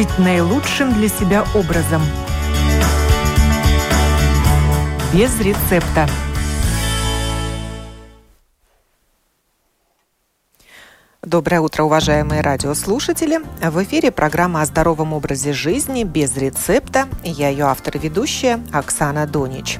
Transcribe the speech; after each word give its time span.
жить 0.00 0.18
наилучшим 0.18 0.94
для 0.94 1.08
себя 1.08 1.44
образом. 1.54 2.00
Без 5.12 5.38
рецепта. 5.40 6.08
Доброе 11.20 11.60
утро, 11.60 11.82
уважаемые 11.82 12.40
радиослушатели. 12.40 13.40
В 13.62 13.82
эфире 13.82 14.10
программа 14.10 14.62
о 14.62 14.64
здоровом 14.64 15.12
образе 15.12 15.52
жизни 15.52 16.04
без 16.04 16.34
рецепта. 16.34 17.06
Я 17.22 17.50
ее 17.50 17.66
автор 17.66 17.96
и 17.96 17.98
ведущая 17.98 18.60
Оксана 18.72 19.26
Донич. 19.26 19.78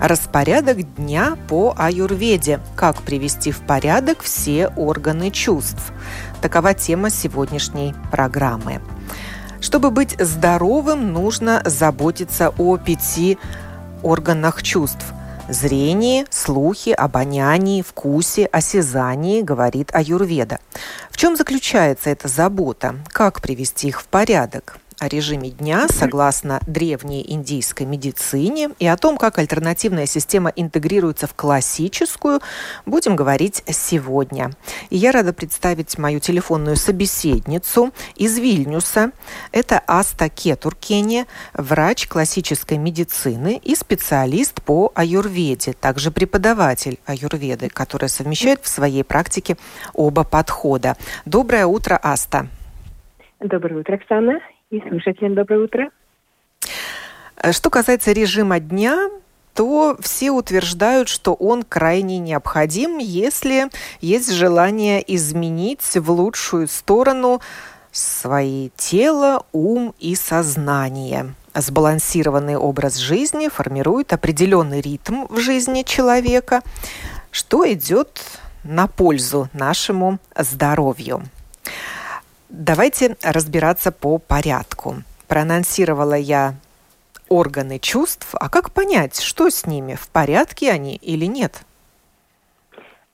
Распорядок 0.00 0.94
дня 0.94 1.36
по 1.50 1.74
аюрведе. 1.76 2.60
Как 2.76 3.02
привести 3.02 3.52
в 3.52 3.60
порядок 3.66 4.22
все 4.22 4.68
органы 4.68 5.30
чувств. 5.30 5.92
Такова 6.40 6.72
тема 6.72 7.10
сегодняшней 7.10 7.94
программы. 8.10 8.80
Чтобы 9.60 9.90
быть 9.90 10.16
здоровым, 10.18 11.12
нужно 11.12 11.62
заботиться 11.64 12.52
о 12.56 12.78
пяти 12.78 13.38
органах 14.02 14.62
чувств– 14.62 15.04
зрении, 15.48 16.26
слухе, 16.30 16.94
обонянии, 16.94 17.82
вкусе, 17.82 18.46
осязании, 18.46 19.42
говорит 19.42 19.94
Аюрведа. 19.94 20.60
В 21.10 21.16
чем 21.16 21.36
заключается 21.36 22.10
эта 22.10 22.28
забота? 22.28 22.96
Как 23.08 23.40
привести 23.40 23.88
их 23.88 24.00
в 24.00 24.06
порядок? 24.06 24.78
О 25.00 25.08
режиме 25.08 25.48
дня 25.48 25.88
согласно 25.88 26.60
древней 26.66 27.24
индийской 27.26 27.86
медицине 27.86 28.70
и 28.78 28.86
о 28.86 28.98
том, 28.98 29.16
как 29.16 29.38
альтернативная 29.38 30.04
система 30.04 30.52
интегрируется 30.54 31.26
в 31.26 31.34
классическую, 31.34 32.40
будем 32.84 33.16
говорить 33.16 33.62
сегодня. 33.66 34.50
И 34.90 34.98
я 34.98 35.10
рада 35.10 35.32
представить 35.32 35.96
мою 35.96 36.20
телефонную 36.20 36.76
собеседницу 36.76 37.92
из 38.14 38.38
Вильнюса. 38.38 39.12
Это 39.52 39.82
Аста 39.86 40.28
Кетуркене, 40.28 41.26
врач 41.54 42.06
классической 42.06 42.76
медицины 42.76 43.58
и 43.64 43.74
специалист 43.74 44.62
по 44.62 44.92
аюрведе, 44.94 45.72
также 45.72 46.10
преподаватель 46.10 46.98
аюрведы, 47.06 47.70
который 47.70 48.10
совмещает 48.10 48.60
в 48.62 48.68
своей 48.68 49.02
практике 49.02 49.56
оба 49.94 50.24
подхода. 50.24 50.98
Доброе 51.24 51.64
утро, 51.64 51.96
Аста. 51.96 52.48
Доброе 53.40 53.80
утро, 53.80 53.94
Оксана 53.94 54.40
и 54.70 54.80
слушателям 54.88 55.34
доброе 55.34 55.64
утро. 55.64 55.90
Э, 57.36 57.52
что 57.52 57.70
касается 57.70 58.12
режима 58.12 58.60
дня, 58.60 59.10
то 59.54 59.96
все 60.00 60.30
утверждают, 60.30 61.08
что 61.08 61.34
он 61.34 61.64
крайне 61.64 62.18
необходим, 62.18 62.98
если 62.98 63.68
есть 64.00 64.32
желание 64.32 65.02
изменить 65.14 65.96
в 65.96 66.10
лучшую 66.10 66.68
сторону 66.68 67.40
свои 67.90 68.70
тело, 68.76 69.44
ум 69.52 69.94
и 69.98 70.14
сознание. 70.14 71.34
Сбалансированный 71.52 72.56
образ 72.56 72.96
жизни 72.96 73.48
формирует 73.48 74.12
определенный 74.12 74.80
ритм 74.80 75.26
в 75.28 75.40
жизни 75.40 75.82
человека, 75.82 76.62
что 77.32 77.70
идет 77.70 78.22
на 78.62 78.86
пользу 78.86 79.48
нашему 79.52 80.20
здоровью. 80.36 81.22
Давайте 82.50 83.16
разбираться 83.22 83.92
по 83.92 84.18
порядку. 84.18 84.96
Проанонсировала 85.28 86.14
я 86.14 86.54
органы 87.28 87.78
чувств, 87.78 88.34
а 88.34 88.48
как 88.48 88.72
понять, 88.72 89.20
что 89.20 89.50
с 89.50 89.66
ними, 89.66 89.94
в 89.94 90.08
порядке 90.10 90.72
они 90.72 90.96
или 90.96 91.26
нет? 91.26 91.62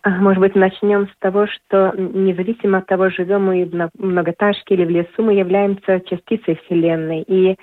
А, 0.07 0.11
может 0.11 0.41
быть, 0.41 0.55
начнем 0.55 1.09
с 1.09 1.17
того, 1.19 1.49
что 1.49 1.93
независимо 1.97 2.79
от 2.79 2.87
того, 2.87 3.11
живем 3.11 3.47
мы 3.47 3.65
в 3.65 3.91
многотажке 3.99 4.75
или 4.75 4.85
в 4.85 4.91
лесу, 4.91 5.21
мы 5.23 5.35
являемся 5.35 6.01
частицей 6.01 6.61
Вселенной. 6.65 7.23
И 7.23 7.57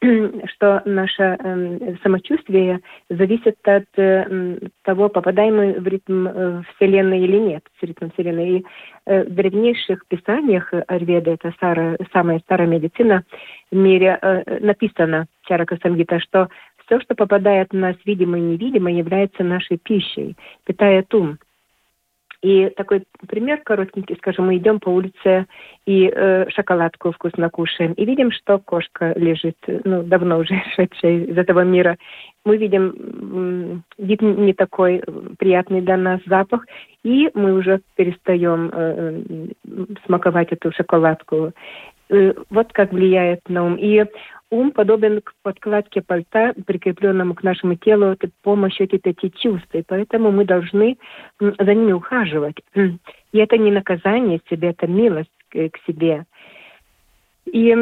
что 0.54 0.80
наше 0.84 1.22
э, 1.22 1.96
самочувствие 2.04 2.80
зависит 3.10 3.56
от 3.64 3.86
э, 3.96 4.58
того, 4.84 5.08
попадаем 5.08 5.56
мы 5.56 5.72
в 5.80 5.88
ритм 5.88 6.28
э, 6.28 6.62
Вселенной 6.76 7.18
или 7.18 7.36
нет, 7.36 7.64
в 7.80 7.84
ритм 7.84 8.10
Вселенной. 8.10 8.58
И 8.58 8.66
в 9.08 9.34
древнейших 9.34 10.06
писаниях 10.06 10.72
Арведа, 10.86 11.30
это 11.32 11.50
старая, 11.52 11.96
самая 12.12 12.40
старая 12.40 12.68
медицина 12.68 13.24
в 13.70 13.76
мире, 13.76 14.18
э, 14.20 14.58
написано, 14.60 15.26
Чарака 15.42 15.78
Самгита, 15.82 16.20
что 16.20 16.48
все, 16.84 17.00
что 17.00 17.14
попадает 17.14 17.70
в 17.70 17.76
нас 17.76 17.96
видимо 18.04 18.38
и 18.38 18.42
невидимо, 18.42 18.92
является 18.92 19.44
нашей 19.44 19.78
пищей, 19.78 20.36
питает 20.64 21.12
ум. 21.14 21.38
И 22.40 22.70
такой 22.76 23.02
пример 23.26 23.60
коротенький, 23.64 24.16
скажем, 24.16 24.46
мы 24.46 24.58
идем 24.58 24.78
по 24.78 24.90
улице 24.90 25.46
и 25.86 26.06
э, 26.06 26.48
шоколадку 26.50 27.10
вкусно 27.10 27.50
кушаем, 27.50 27.94
и 27.94 28.04
видим, 28.04 28.30
что 28.30 28.58
кошка 28.58 29.12
лежит, 29.16 29.56
ну, 29.66 30.04
давно 30.04 30.38
уже 30.38 30.54
шедшая 30.76 31.24
из 31.24 31.36
этого 31.36 31.64
мира. 31.64 31.96
Мы 32.44 32.56
видим 32.56 33.82
вид 33.98 34.22
не 34.22 34.54
такой 34.54 35.02
приятный 35.38 35.80
для 35.80 35.96
нас 35.96 36.20
запах, 36.26 36.64
и 37.02 37.28
мы 37.34 37.54
уже 37.54 37.80
перестаем 37.96 38.70
э, 38.72 39.22
э 39.64 39.86
смаковать 40.06 40.52
эту 40.52 40.70
шоколадку. 40.72 41.52
Э, 42.10 42.32
вот 42.50 42.72
как 42.72 42.92
влияет 42.92 43.48
на 43.48 43.64
ум. 43.64 43.76
И 43.76 44.04
ум 44.50 44.70
подобен 44.72 45.20
к 45.20 45.34
подкладке 45.42 46.00
пальта, 46.00 46.54
прикрепленному 46.66 47.34
к 47.34 47.42
нашему 47.42 47.74
телу 47.74 48.14
с 48.14 48.30
помощью 48.42 48.86
этих 48.86 49.02
пяти 49.02 49.30
чувств. 49.32 49.68
И 49.74 49.82
поэтому 49.86 50.30
мы 50.30 50.44
должны 50.44 50.96
за 51.38 51.74
ними 51.74 51.92
ухаживать. 51.92 52.56
И 52.74 53.38
это 53.38 53.58
не 53.58 53.70
наказание 53.70 54.40
себе, 54.48 54.70
это 54.70 54.86
милость 54.86 55.30
к 55.50 55.78
себе. 55.86 56.24
И 57.46 57.74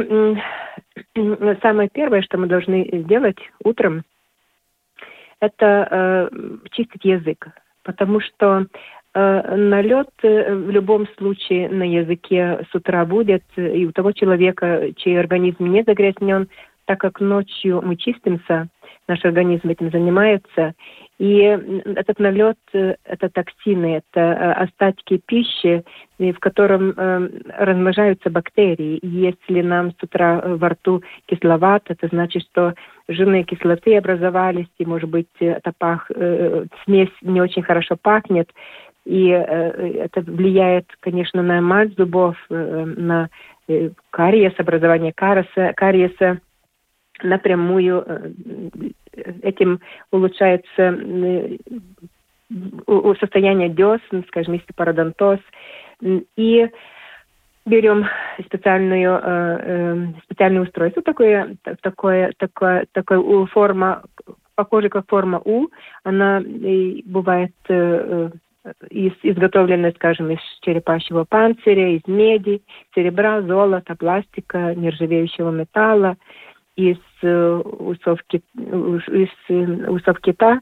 самое 1.62 1.88
первое, 1.92 2.22
что 2.22 2.38
мы 2.38 2.48
должны 2.48 2.88
сделать 3.04 3.38
утром, 3.62 4.02
это 5.40 5.88
э, 5.90 6.56
чистить 6.72 7.04
язык. 7.04 7.48
Потому 7.84 8.20
что 8.20 8.66
налет 9.16 10.10
э, 10.22 10.54
в 10.54 10.70
любом 10.70 11.06
случае 11.16 11.70
на 11.70 11.84
языке 11.84 12.66
с 12.70 12.74
утра 12.74 13.06
будет, 13.06 13.44
и 13.56 13.86
у 13.86 13.92
того 13.92 14.12
человека, 14.12 14.90
чей 14.96 15.18
организм 15.18 15.64
не 15.66 15.82
загрязнен, 15.84 16.48
так 16.84 17.00
как 17.00 17.20
ночью 17.20 17.80
мы 17.82 17.96
чистимся, 17.96 18.68
наш 19.08 19.24
организм 19.24 19.68
этим 19.70 19.90
занимается, 19.90 20.74
и 21.18 21.38
этот 21.38 22.18
налет 22.18 22.58
э,— 22.74 22.96
это 23.04 23.30
токсины, 23.30 24.02
это 24.02 24.52
остатки 24.52 25.20
пищи, 25.24 25.82
в 26.18 26.38
котором 26.38 26.94
размножаются 27.48 28.30
бактерии. 28.30 28.98
Если 29.02 29.62
нам 29.62 29.92
с 29.92 30.02
утра 30.02 30.42
во 30.44 30.70
рту 30.70 31.02
кисловато, 31.26 31.94
это 31.94 32.08
значит, 32.08 32.42
что 32.50 32.74
жирные 33.08 33.44
кислоты 33.44 33.96
образовались, 33.96 34.68
и, 34.78 34.84
может 34.84 35.08
быть, 35.10 35.28
эта 35.40 35.72
пах, 35.76 36.10
смесь 36.84 37.12
не 37.22 37.40
очень 37.40 37.62
хорошо 37.62 37.96
пахнет, 38.00 38.50
и 39.06 39.30
э, 39.30 39.40
это 40.04 40.20
влияет, 40.20 40.86
конечно, 40.98 41.40
на 41.40 41.60
мать 41.60 41.94
зубов, 41.96 42.36
э, 42.50 42.84
на 42.96 43.28
э, 43.68 43.90
кариес, 44.10 44.52
образование 44.58 45.12
кариеса, 45.12 45.72
кариеса 45.76 46.40
напрямую. 47.22 48.04
Этим 49.42 49.80
улучшается 50.10 50.98
состояние 53.20 53.70
десен, 53.70 54.24
скажем, 54.28 54.54
если 54.54 54.72
пародонтоз. 54.74 55.38
И 56.36 56.68
берем 57.64 58.06
специальную, 58.44 60.14
специальное 60.24 60.62
устройство, 60.62 61.02
такое, 61.02 61.56
такое, 61.80 62.32
такое, 62.36 62.86
такое 62.92 63.46
форма, 63.46 64.02
похоже 64.54 64.90
как 64.90 65.08
форма 65.08 65.40
У, 65.42 65.68
она 66.04 66.42
бывает 67.06 67.54
из, 68.90 69.12
изготовлены, 69.22 69.92
скажем, 69.92 70.30
из 70.30 70.40
черепашьего 70.62 71.24
панциря, 71.24 71.96
из 71.96 72.02
меди, 72.06 72.62
серебра, 72.94 73.42
золота, 73.42 73.94
пластика, 73.94 74.74
нержавеющего 74.74 75.50
металла, 75.50 76.16
из 76.76 76.98
э, 77.22 77.54
усов, 77.56 78.20
из 78.30 79.28
э, 79.48 79.90
усов 79.90 80.20
кита. 80.20 80.60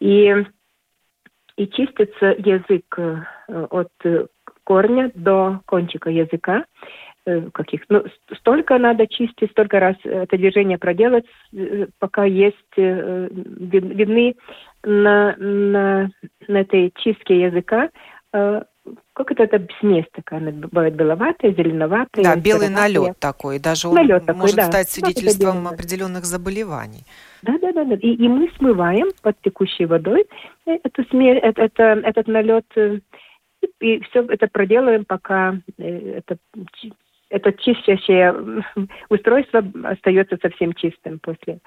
И, 0.00 0.34
и 1.56 1.66
чистится 1.68 2.34
язык 2.38 2.98
э, 2.98 3.22
от 3.70 3.90
корня 4.64 5.12
до 5.14 5.60
кончика 5.66 6.10
языка. 6.10 6.64
Э, 7.26 7.48
каких. 7.54 7.84
Ну, 7.88 8.04
столько 8.36 8.78
надо 8.78 9.06
чистить, 9.06 9.50
столько 9.52 9.80
раз 9.80 9.96
это 10.04 10.36
движение 10.36 10.76
проделать, 10.76 11.24
э, 11.54 11.86
пока 11.98 12.24
есть 12.24 12.56
видны 12.76 14.36
на, 14.82 15.34
на, 15.38 16.10
на 16.48 16.58
этой 16.58 16.92
чистке 16.96 17.42
языка 17.42 17.90
как 19.14 19.30
это, 19.30 19.44
это 19.44 19.66
смесь 19.80 20.04
такая, 20.12 20.40
она 20.40 20.50
бывает 20.50 20.94
беловатая, 20.94 21.52
зеленоватая. 21.52 22.24
Да, 22.24 22.36
белый 22.36 22.68
налет 22.68 23.18
такой, 23.18 23.58
даже 23.58 23.88
он 23.88 23.94
налет 23.94 24.26
такой, 24.26 24.40
может 24.40 24.56
да. 24.56 24.64
стать 24.64 24.88
свидетельством 24.88 25.68
определенных 25.68 26.24
заболеваний. 26.24 27.04
Да, 27.42 27.56
да, 27.58 27.72
да, 27.72 27.84
да. 27.84 27.94
И, 27.94 28.14
и 28.14 28.28
мы 28.28 28.50
смываем 28.58 29.12
под 29.22 29.40
текущей 29.42 29.86
водой 29.86 30.26
эту 30.66 31.04
смесь, 31.10 31.38
это, 31.42 31.62
это, 31.62 31.82
этот 31.82 32.26
налет, 32.26 32.66
и 33.80 34.00
все 34.00 34.22
это 34.22 34.48
проделаем, 34.48 35.04
пока 35.04 35.56
это 35.78 36.36
это 37.34 37.52
чистящее 37.52 38.62
устройство 39.08 39.62
остается 39.84 40.38
совсем 40.40 40.72
чистым 40.74 41.18
после. 41.18 41.58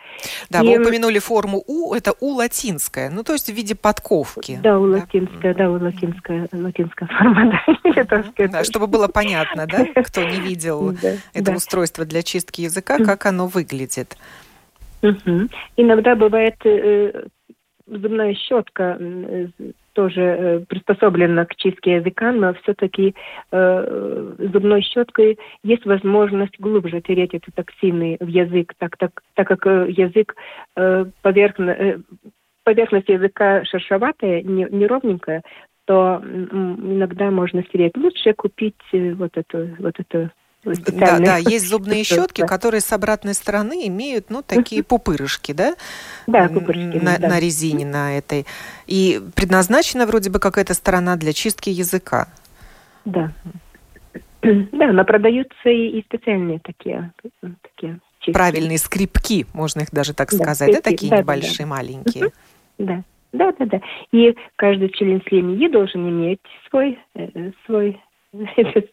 Да, 0.49 0.61
и... 0.61 0.67
вы 0.67 0.81
упомянули 0.81 1.19
форму 1.19 1.61
У, 1.67 1.93
это 1.93 2.13
У 2.21 2.33
латинская, 2.35 3.09
ну 3.09 3.23
то 3.23 3.33
есть 3.33 3.49
в 3.49 3.53
виде 3.53 3.75
подковки. 3.75 4.59
Да, 4.63 4.79
У 4.79 4.87
да? 4.87 4.99
латинская, 4.99 5.53
да, 5.53 5.69
У 5.69 5.79
латинская, 5.79 6.47
латинская 6.53 7.07
форма, 7.07 7.61
да. 7.95 8.47
да 8.47 8.63
чтобы 8.63 8.87
было 8.87 9.07
понятно, 9.07 9.67
да, 9.67 9.85
кто 10.03 10.23
не 10.23 10.39
видел 10.39 10.95
это 11.33 11.51
устройство 11.51 12.05
для 12.05 12.23
чистки 12.23 12.61
языка, 12.61 12.97
как 12.97 13.25
оно 13.25 13.47
выглядит. 13.47 14.17
Иногда 15.75 16.15
бывает 16.15 16.55
э, 16.65 17.27
зубная 17.85 18.33
щетка 18.33 18.97
тоже 19.97 20.21
э, 20.21 20.59
приспособлена 20.67 21.45
к 21.47 21.55
чистке 21.55 21.95
языка, 21.95 22.31
но 22.31 22.53
все-таки 22.53 23.15
э, 23.51 24.33
зубной 24.53 24.83
щеткой 24.83 25.39
есть 25.63 25.85
возможность 25.85 26.59
глубже 26.59 27.01
тереть 27.01 27.33
эти 27.33 27.49
токсины 27.49 28.17
в 28.19 28.27
язык, 28.27 28.75
так, 28.77 28.95
так, 28.97 29.23
так 29.33 29.47
как 29.47 29.65
э, 29.65 29.87
язык 29.89 30.35
э, 30.75 31.05
поверхно, 31.23 31.71
э, 31.71 31.97
поверхность 32.63 33.09
языка 33.09 33.65
шершоватая, 33.65 34.43
не, 34.43 34.67
неровненькая, 34.69 35.41
то 35.85 36.21
иногда 36.23 37.31
можно 37.31 37.63
стереть. 37.63 37.97
Лучше 37.97 38.33
купить 38.33 38.75
э, 38.93 39.13
вот 39.13 39.35
эту, 39.35 39.69
вот 39.79 39.95
эту 39.97 40.29
да, 40.75 41.19
да, 41.19 41.37
есть 41.37 41.67
зубные 41.67 42.03
щетки, 42.03 42.45
которые 42.45 42.81
с 42.81 42.91
обратной 42.91 43.33
стороны 43.33 43.87
имеют, 43.87 44.29
ну, 44.29 44.41
такие 44.41 44.83
пупырышки, 44.83 45.51
да? 45.51 45.75
Да, 46.27 46.47
пупырышки. 46.47 46.97
На, 46.97 47.17
да. 47.17 47.29
на 47.29 47.39
резине, 47.39 47.85
на 47.85 48.17
этой. 48.17 48.45
И 48.85 49.21
предназначена 49.35 50.05
вроде 50.05 50.29
бы 50.29 50.39
какая-то 50.39 50.73
сторона 50.73 51.15
для 51.15 51.33
чистки 51.33 51.69
языка. 51.69 52.27
Да. 53.05 53.31
Да, 54.41 54.91
но 54.91 55.03
продаются 55.03 55.69
и, 55.69 55.99
и 55.99 56.03
специальные 56.03 56.59
такие, 56.59 57.11
такие 57.61 57.99
чистки. 58.19 58.33
Правильные 58.33 58.77
скрипки, 58.77 59.45
можно 59.53 59.81
их 59.81 59.91
даже 59.91 60.13
так 60.13 60.29
да, 60.31 60.37
сказать, 60.37 60.69
скрипки. 60.69 60.83
да, 60.83 60.89
такие 60.89 61.09
да, 61.09 61.17
небольшие, 61.17 61.65
да, 61.65 61.65
маленькие. 61.65 62.31
Да, 62.77 63.03
да, 63.33 63.51
да, 63.59 63.65
да. 63.65 63.81
И 64.11 64.35
каждый 64.55 64.89
член 64.89 65.21
семьи 65.29 65.67
должен 65.67 66.07
иметь 66.07 66.39
свой, 66.69 66.99
э, 67.15 67.51
свой 67.65 67.99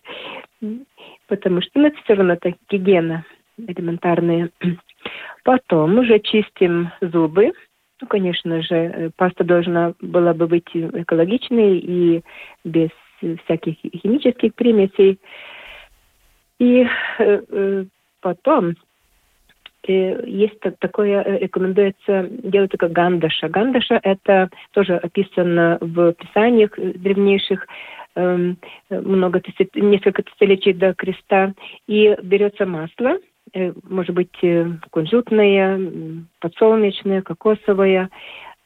потому 1.28 1.60
что 1.62 1.70
ну, 1.74 1.86
это 1.86 1.96
все 2.04 2.14
равно 2.14 2.36
так 2.36 2.54
гигиена 2.68 3.24
элементарная. 3.58 4.50
Потом 5.44 5.98
уже 5.98 6.18
чистим 6.20 6.90
зубы. 7.00 7.52
Ну, 8.00 8.06
конечно 8.08 8.62
же, 8.62 8.74
э, 8.74 9.10
паста 9.16 9.44
должна 9.44 9.94
была 10.00 10.34
бы 10.34 10.46
быть 10.46 10.68
экологичной 10.74 11.78
и 11.78 12.22
без 12.64 12.90
всяких 13.44 13.76
химических 14.02 14.54
примесей. 14.54 15.18
И 16.58 16.86
э, 17.18 17.42
э 17.48 17.84
потом 18.20 18.74
э, 19.86 20.24
есть 20.26 20.58
такое, 20.78 21.22
э, 21.22 21.38
рекомендуется 21.40 22.26
делать 22.30 22.70
только 22.70 22.88
гандаша. 22.88 23.48
Гандаша 23.48 24.00
это 24.02 24.48
тоже 24.72 24.96
описано 24.96 25.78
в 25.80 26.12
писаниях 26.14 26.70
древнейших 26.76 27.66
много 28.16 29.40
тысяч, 29.40 29.68
несколько 29.74 30.22
тысячелетий 30.22 30.72
до 30.72 30.94
креста, 30.94 31.52
и 31.86 32.16
берется 32.22 32.66
масло, 32.66 33.18
э, 33.52 33.72
может 33.88 34.14
быть, 34.14 34.36
э, 34.42 34.66
кунжутное, 34.90 35.80
подсолнечное, 36.40 37.22
кокосовое, 37.22 38.10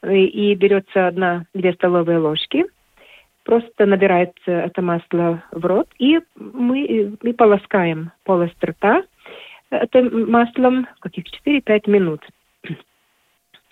э, 0.03 0.15
и 0.15 0.53
берется 0.55 1.07
одна-две 1.07 1.73
столовые 1.73 2.19
ложки, 2.19 2.65
просто 3.43 3.85
набирается 3.85 4.51
это 4.51 4.81
масло 4.81 5.43
в 5.51 5.65
рот, 5.65 5.87
и 5.97 6.19
мы, 6.35 7.17
мы 7.21 7.33
полоскаем 7.33 8.11
полость 8.23 8.63
рта 8.63 9.03
этим 9.71 10.29
маслом 10.29 10.87
каких 10.99 11.25
4-5 11.45 11.89
минут. 11.89 12.21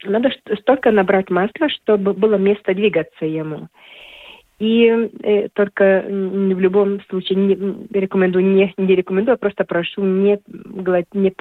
Надо 0.04 0.32
столько 0.60 0.92
набрать 0.92 1.30
масла, 1.30 1.70
чтобы 1.70 2.14
было 2.14 2.36
место 2.36 2.74
двигаться 2.74 3.26
ему. 3.26 3.68
И 4.60 4.88
э, 4.88 5.50
только 5.50 6.04
в 6.08 6.60
любом 6.60 7.02
случае 7.10 7.38
не 7.38 7.56
рекомендую, 7.92 8.46
не, 8.46 8.74
не 8.78 8.96
рекомендую, 8.96 9.36
а 9.36 9.38
просто 9.38 9.66
прошу 9.66 10.04
не, 10.04 10.40
не 11.14 11.34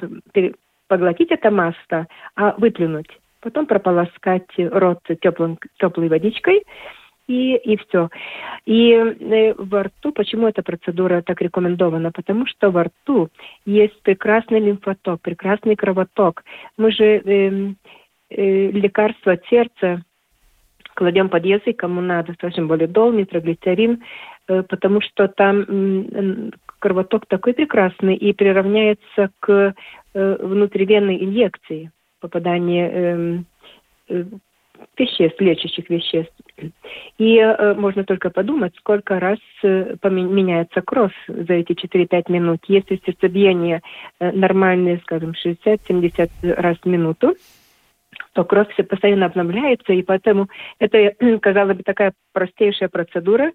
поглотить 0.87 1.31
это 1.31 1.51
масло, 1.51 2.07
а 2.35 2.53
выплюнуть. 2.57 3.09
Потом 3.41 3.65
прополоскать 3.65 4.47
рот 4.57 4.99
теплым, 5.21 5.57
теплой 5.79 6.09
водичкой, 6.09 6.63
и, 7.27 7.55
и 7.55 7.77
все. 7.77 8.09
И 8.65 8.91
э, 8.91 9.53
во 9.57 9.83
рту, 9.83 10.11
почему 10.11 10.47
эта 10.47 10.63
процедура 10.63 11.21
так 11.21 11.41
рекомендована? 11.41 12.11
Потому 12.11 12.45
что 12.45 12.71
во 12.71 12.85
рту 12.85 13.29
есть 13.65 14.01
прекрасный 14.01 14.59
лимфоток, 14.59 15.21
прекрасный 15.21 15.75
кровоток. 15.75 16.43
Мы 16.77 16.91
же 16.91 17.03
э, 17.03 17.73
э, 18.29 18.71
лекарства 18.71 19.33
от 19.33 19.45
сердца 19.47 20.03
кладем 20.97 21.29
под 21.29 21.45
язык, 21.45 21.77
кому 21.77 22.01
надо, 22.01 22.33
скажем, 22.33 22.67
болидол, 22.67 23.11
нитроглицерин, 23.13 24.03
э, 24.47 24.63
потому 24.63 24.99
что 25.01 25.27
там 25.27 26.51
кровоток 26.79 27.27
такой 27.27 27.53
прекрасный 27.53 28.15
и 28.15 28.33
приравняется 28.33 29.29
к 29.39 29.75
э, 30.15 30.37
внутривенной 30.41 31.23
инъекции, 31.23 31.91
попадание 32.19 32.89
эм, 32.89 33.45
э, 34.09 34.23
веществ, 34.97 35.39
лечащих 35.39 35.87
веществ. 35.89 36.33
И 37.19 37.55
можно 37.77 38.03
только 38.03 38.29
подумать, 38.29 38.75
сколько 38.77 39.19
раз 39.19 39.39
поменяется 40.01 40.81
кровь 40.81 41.15
за 41.27 41.53
эти 41.53 41.73
4-5 41.73 42.31
минут. 42.31 42.59
Если 42.67 43.01
сердцебиение 43.03 43.81
нормальное, 44.19 44.99
скажем, 44.99 45.33
60-70 45.43 46.29
раз 46.53 46.77
в 46.77 46.85
минуту, 46.85 47.33
то 48.33 48.43
кровь 48.43 48.71
все 48.73 48.83
постоянно 48.83 49.25
обновляется, 49.25 49.93
и 49.93 50.03
поэтому 50.03 50.47
это, 50.79 51.13
казалось 51.41 51.77
бы, 51.77 51.83
такая 51.83 52.13
простейшая 52.33 52.89
процедура 52.89 53.51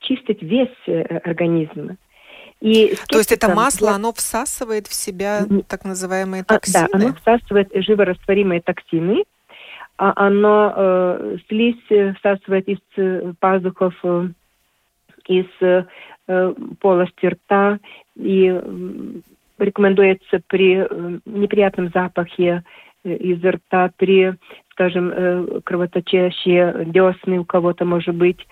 чистить 0.00 0.42
весь 0.42 0.68
э, 0.86 1.02
организм. 1.18 1.96
И 2.60 2.94
То 3.08 3.18
есть 3.18 3.32
это 3.32 3.54
масло, 3.54 3.92
оно 3.92 4.12
всасывает 4.12 4.86
в 4.86 4.94
себя 4.94 5.46
так 5.68 5.84
называемые 5.84 6.44
токсины? 6.44 6.84
А, 6.84 6.88
да, 6.88 7.06
оно 7.06 7.14
всасывает 7.14 7.70
живорастворимые 7.74 8.60
токсины, 8.60 9.24
а 9.96 10.12
оно 10.16 10.72
э, 10.74 11.36
слизь 11.48 12.16
всасывает 12.18 12.68
из 12.68 12.78
э, 12.96 13.32
пазухов, 13.38 13.94
э, 14.02 14.28
из 15.26 15.46
э, 15.60 15.84
полости 16.80 17.26
рта 17.26 17.78
и 18.16 18.60
рекомендуется 19.60 20.40
при 20.48 20.78
э, 20.78 21.18
неприятном 21.24 21.90
запахе 21.94 22.64
э, 23.04 23.14
из 23.14 23.44
рта, 23.44 23.90
при, 23.96 24.34
скажем, 24.72 25.12
э, 25.14 25.60
кровоточащие 25.64 26.86
десны 26.86 27.40
у 27.40 27.44
кого-то, 27.44 27.84
может 27.84 28.14
быть, 28.14 28.46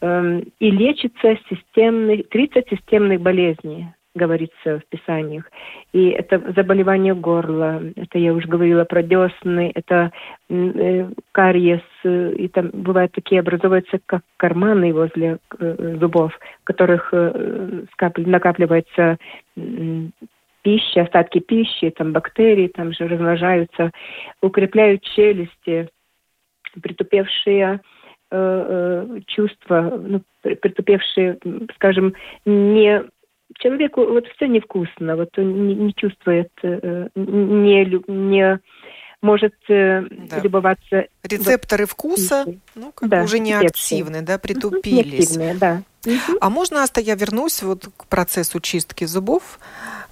эм, 0.00 0.44
и 0.58 0.70
лечится 0.70 1.36
системный, 1.48 2.22
30 2.22 2.68
системных 2.68 3.20
болезней, 3.20 3.88
говорится 4.14 4.80
в 4.80 4.86
Писаниях. 4.88 5.50
И 5.92 6.08
это 6.08 6.52
заболевание 6.54 7.14
горла, 7.14 7.82
это 7.96 8.18
я 8.18 8.34
уже 8.34 8.48
говорила 8.48 8.84
про 8.84 9.02
десны, 9.02 9.72
это 9.74 10.10
кариес, 11.32 11.82
и 12.04 12.48
там 12.48 12.70
бывают 12.72 13.12
такие, 13.12 13.40
образуются 13.40 14.00
как 14.04 14.22
карманы 14.36 14.92
возле 14.92 15.38
зубов, 15.60 16.32
в 16.34 16.64
которых 16.64 17.14
накапливается 18.16 19.18
пищи, 20.62 20.98
остатки 20.98 21.40
пищи, 21.40 21.90
там 21.90 22.12
бактерии 22.12 22.68
там 22.68 22.92
же 22.92 23.08
размножаются, 23.08 23.90
укрепляют 24.42 25.02
челюсти, 25.02 25.88
притупевшие 26.80 27.80
э, 28.30 28.36
э, 28.36 29.20
чувства, 29.26 30.00
ну, 30.02 30.22
притупевшие, 30.42 31.38
скажем, 31.76 32.14
не 32.44 33.02
человеку 33.58 34.06
вот 34.06 34.26
все 34.28 34.46
невкусно, 34.46 35.16
вот 35.16 35.30
он 35.36 35.66
не, 35.66 35.74
не 35.74 35.94
чувствует, 35.94 36.50
э, 36.62 37.08
не, 37.14 38.02
не 38.06 38.60
может 39.22 39.54
э, 39.68 40.02
да. 40.30 40.40
любоваться. 40.40 41.06
Рецепторы 41.22 41.84
вот, 41.84 41.90
вкуса 41.90 42.44
ну, 42.74 42.92
как 42.92 43.08
да, 43.08 43.22
уже 43.22 43.38
не 43.38 43.52
активны, 43.52 44.22
да, 44.22 44.38
притупились. 44.38 45.36
Не 45.36 45.50
активные, 45.50 45.54
да. 45.54 45.82
А 46.40 46.50
можно, 46.50 46.82
Аста, 46.82 47.00
я 47.00 47.14
вернусь 47.14 47.62
вот 47.62 47.88
к 47.96 48.06
процессу 48.06 48.60
чистки 48.60 49.04
зубов, 49.04 49.58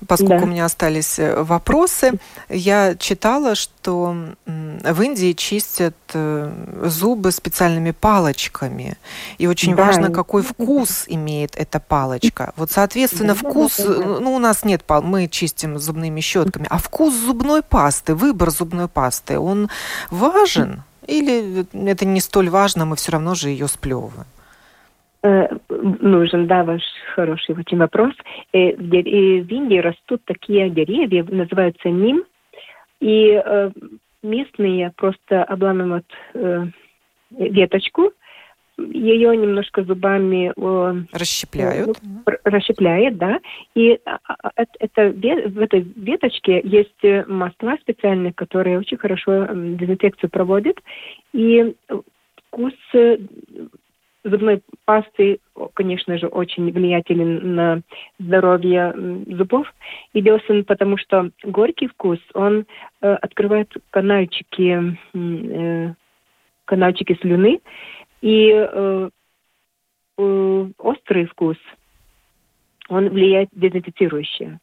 поскольку 0.06 0.40
да. 0.40 0.42
у 0.42 0.46
меня 0.46 0.64
остались 0.66 1.18
э, 1.18 1.42
вопросы. 1.42 2.12
Я 2.48 2.94
читала, 2.94 3.54
что 3.54 4.14
в 4.46 5.02
Индии 5.02 5.32
чистят 5.32 5.96
э, 6.12 6.52
зубы 6.84 7.32
специальными 7.32 7.92
палочками. 7.92 8.98
И 9.38 9.46
очень 9.46 9.74
да. 9.74 9.86
важно, 9.86 10.10
какой 10.10 10.42
вкус 10.42 11.04
имеет 11.06 11.56
эта 11.56 11.80
палочка. 11.80 12.52
Вот, 12.56 12.70
соответственно, 12.70 13.34
да, 13.34 13.48
вкус, 13.48 13.78
да, 13.78 13.84
да, 13.84 13.94
да. 13.94 14.20
ну, 14.20 14.34
у 14.34 14.38
нас 14.38 14.64
нет, 14.64 14.84
мы 14.88 15.26
чистим 15.28 15.78
зубными 15.78 16.20
щетками, 16.20 16.66
а 16.68 16.78
вкус 16.78 17.14
зубной 17.14 17.62
пасты, 17.62 18.14
выбор 18.14 18.50
зубной 18.50 18.88
пасты, 18.88 19.38
он 19.38 19.70
важен? 20.10 20.82
Или 21.06 21.66
это 21.72 22.04
не 22.04 22.20
столь 22.20 22.50
важно, 22.50 22.84
мы 22.84 22.94
все 22.96 23.12
равно 23.12 23.34
же 23.34 23.48
ее 23.48 23.66
сплевываем? 23.68 24.26
Э, 25.22 25.48
нужен, 25.68 26.46
да, 26.46 26.62
ваш 26.62 26.82
хороший 27.14 27.56
очень 27.56 27.78
вопрос. 27.78 28.14
Э, 28.52 28.76
в 28.76 29.52
Индии 29.52 29.78
растут 29.78 30.22
такие 30.24 30.70
деревья, 30.70 31.24
называются 31.24 31.88
ним, 31.88 32.24
и 33.00 33.40
местные 34.24 34.92
просто 34.96 35.44
обламывают 35.44 36.06
веточку, 37.30 38.10
ее 38.76 39.36
немножко 39.36 39.84
зубами 39.84 40.52
расщепляют. 41.12 41.98
расщепляет, 42.44 43.16
да. 43.18 43.38
И 43.74 44.00
а, 44.04 44.18
а, 44.24 44.50
это, 44.56 45.10
в 45.10 45.60
этой 45.60 45.80
веточке 45.80 46.60
есть 46.64 47.28
масла 47.28 47.76
специальные, 47.80 48.32
которые 48.32 48.78
очень 48.78 48.96
хорошо 48.96 49.46
дезинфекцию 49.46 50.30
проводят. 50.30 50.76
И 51.32 51.74
вкус 52.48 52.74
зубной 54.30 54.62
пасты, 54.84 55.40
конечно 55.74 56.18
же, 56.18 56.26
очень 56.26 56.70
влиятелен 56.70 57.54
на 57.54 57.82
здоровье 58.18 58.94
зубов 59.26 59.72
и 60.12 60.20
десен, 60.20 60.64
потому 60.64 60.96
что 60.96 61.30
горький 61.42 61.88
вкус, 61.88 62.18
он 62.34 62.66
э, 63.00 63.12
открывает 63.14 63.72
канальчики, 63.90 64.96
э, 65.14 65.94
канальчики 66.64 67.18
слюны, 67.20 67.60
и 68.20 68.50
э, 68.52 69.10
э, 70.18 70.66
острый 70.78 71.26
вкус, 71.26 71.56
он 72.88 73.08
влияет 73.10 73.48
дезинфицирующе. 73.52 74.58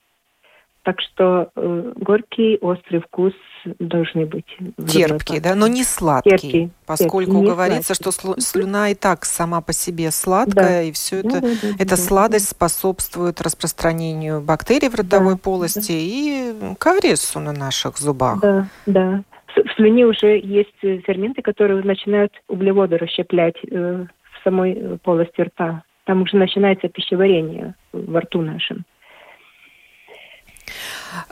Так 0.85 1.01
что 1.01 1.49
э, 1.55 1.93
горький, 1.95 2.59
острый 2.61 3.01
вкус 3.01 3.33
должны 3.79 4.27
быть. 4.27 4.45
Терпкий, 4.87 5.39
да, 5.39 5.55
но 5.55 5.65
не 5.65 5.83
сладкий. 5.83 6.29
Терпкий, 6.29 6.71
поскольку 6.85 7.31
терпкий, 7.31 7.49
говорится, 7.49 7.95
сладкий. 7.95 8.35
что 8.35 8.39
слюна 8.39 8.91
и 8.91 8.93
так 8.93 9.25
сама 9.25 9.61
по 9.61 9.73
себе 9.73 10.11
сладкая, 10.11 10.53
да. 10.53 10.81
и 10.83 10.91
все 10.91 11.21
это, 11.21 11.41
да, 11.41 11.41
да, 11.41 11.47
эта 11.79 11.89
да, 11.89 11.97
сладость 11.97 12.51
да. 12.51 12.55
способствует 12.55 13.41
распространению 13.41 14.41
бактерий 14.41 14.89
в 14.89 14.93
ротовой 14.93 15.33
да, 15.33 15.39
полости 15.39 15.91
да. 15.91 15.97
и 15.97 16.75
кариесу 16.77 17.39
на 17.39 17.51
наших 17.51 17.97
зубах. 17.97 18.41
Да, 18.41 18.67
да. 18.85 19.23
В 19.55 19.75
слюне 19.77 20.05
уже 20.05 20.37
есть 20.37 20.77
ферменты, 20.81 21.41
которые 21.41 21.81
начинают 21.81 22.31
углеводы 22.47 22.97
расщеплять 22.97 23.55
э, 23.71 24.05
в 24.05 24.43
самой 24.43 24.73
э, 24.73 24.97
полости 25.01 25.41
рта. 25.41 25.81
Там 26.03 26.21
уже 26.21 26.37
начинается 26.37 26.89
пищеварение 26.89 27.73
во 27.91 28.21
рту 28.21 28.43
нашем. 28.43 28.85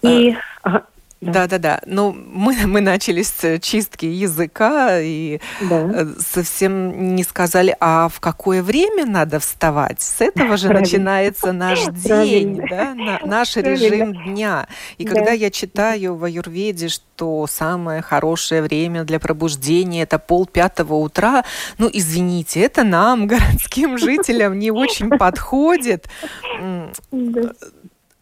И, 0.01 0.35
ага, 0.61 0.83
да, 1.23 1.47
да, 1.47 1.57
да. 1.57 1.81
Ну, 1.85 2.11
мы, 2.11 2.55
мы 2.65 2.81
начали 2.81 3.21
с 3.21 3.59
чистки 3.59 4.05
языка 4.05 4.99
и 4.99 5.39
да. 5.61 5.89
Э, 5.93 6.05
совсем 6.19 7.15
не 7.15 7.23
сказали, 7.23 7.75
а 7.79 8.09
в 8.09 8.19
какое 8.19 8.61
время 8.61 9.05
надо 9.05 9.39
вставать. 9.39 10.01
С 10.01 10.21
этого 10.21 10.57
же 10.57 10.67
Правильно. 10.67 10.79
начинается 10.81 11.51
наш 11.53 11.85
день, 11.85 12.61
да, 12.69 12.93
на, 12.93 13.19
наш 13.25 13.53
Правильно. 13.53 13.73
режим 13.73 14.13
дня. 14.25 14.67
И 14.97 15.05
да. 15.05 15.11
когда 15.11 15.31
я 15.31 15.49
читаю 15.49 16.15
в 16.15 16.23
Аюрведе, 16.25 16.89
что 16.89 17.47
самое 17.47 18.01
хорошее 18.01 18.61
время 18.61 19.03
для 19.03 19.19
пробуждения 19.19 20.03
это 20.03 20.19
пол 20.19 20.45
пятого 20.45 20.95
утра, 20.95 21.45
ну, 21.77 21.89
извините, 21.91 22.59
это 22.61 22.83
нам, 22.83 23.27
городским 23.27 23.97
жителям, 23.97 24.59
не 24.59 24.71
очень 24.71 25.09
подходит. 25.09 26.07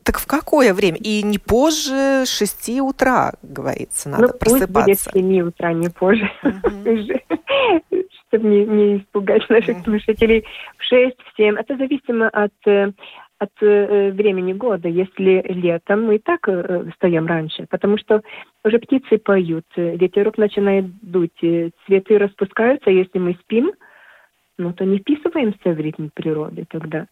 Так 0.04 0.20
в 0.20 0.26
какое 0.26 0.74
время? 0.74 0.98
И 0.98 1.22
не 1.24 1.38
позже 1.38 2.26
6 2.26 2.80
утра, 2.82 3.34
говорится, 3.44 4.10
надо 4.10 4.28
ну, 4.28 4.40
просыпаться. 4.40 5.12
Пусть 5.12 5.14
будет 5.14 5.32
7 5.32 5.42
утра, 5.42 5.74
не 5.74 5.90
позже. 5.90 6.32
Чтобы 8.28 8.48
не, 8.48 8.66
не 8.66 8.98
испугать 8.98 9.48
наших 9.50 9.84
слушателей. 9.84 10.46
В 10.78 10.84
6, 10.84 11.18
в 11.18 11.38
7. 11.38 11.56
Это 11.56 11.78
зависимо 11.78 12.30
от 12.30 12.54
э, 12.66 12.92
от 13.38 13.52
э, 13.62 14.12
времени 14.12 14.54
года. 14.54 14.88
Если 14.88 15.44
летом, 15.48 16.06
мы 16.06 16.16
и 16.16 16.20
так 16.20 16.48
э, 16.48 16.86
встаем 16.92 17.28
раньше, 17.28 17.68
потому 17.70 17.98
что 17.98 18.22
уже 18.64 18.80
птицы 18.80 19.18
поют, 19.18 19.66
ветерок 19.76 20.38
начинает 20.38 20.86
дуть, 21.02 21.38
цветы 21.40 22.18
распускаются, 22.18 22.90
если 22.90 23.20
мы 23.20 23.38
спим, 23.42 23.72
ну 24.58 24.74
то 24.74 24.86
не 24.86 25.00
вписываемся 25.00 25.72
в 25.72 25.80
ритм 25.80 26.10
природы 26.14 26.66
тогда. 26.70 27.08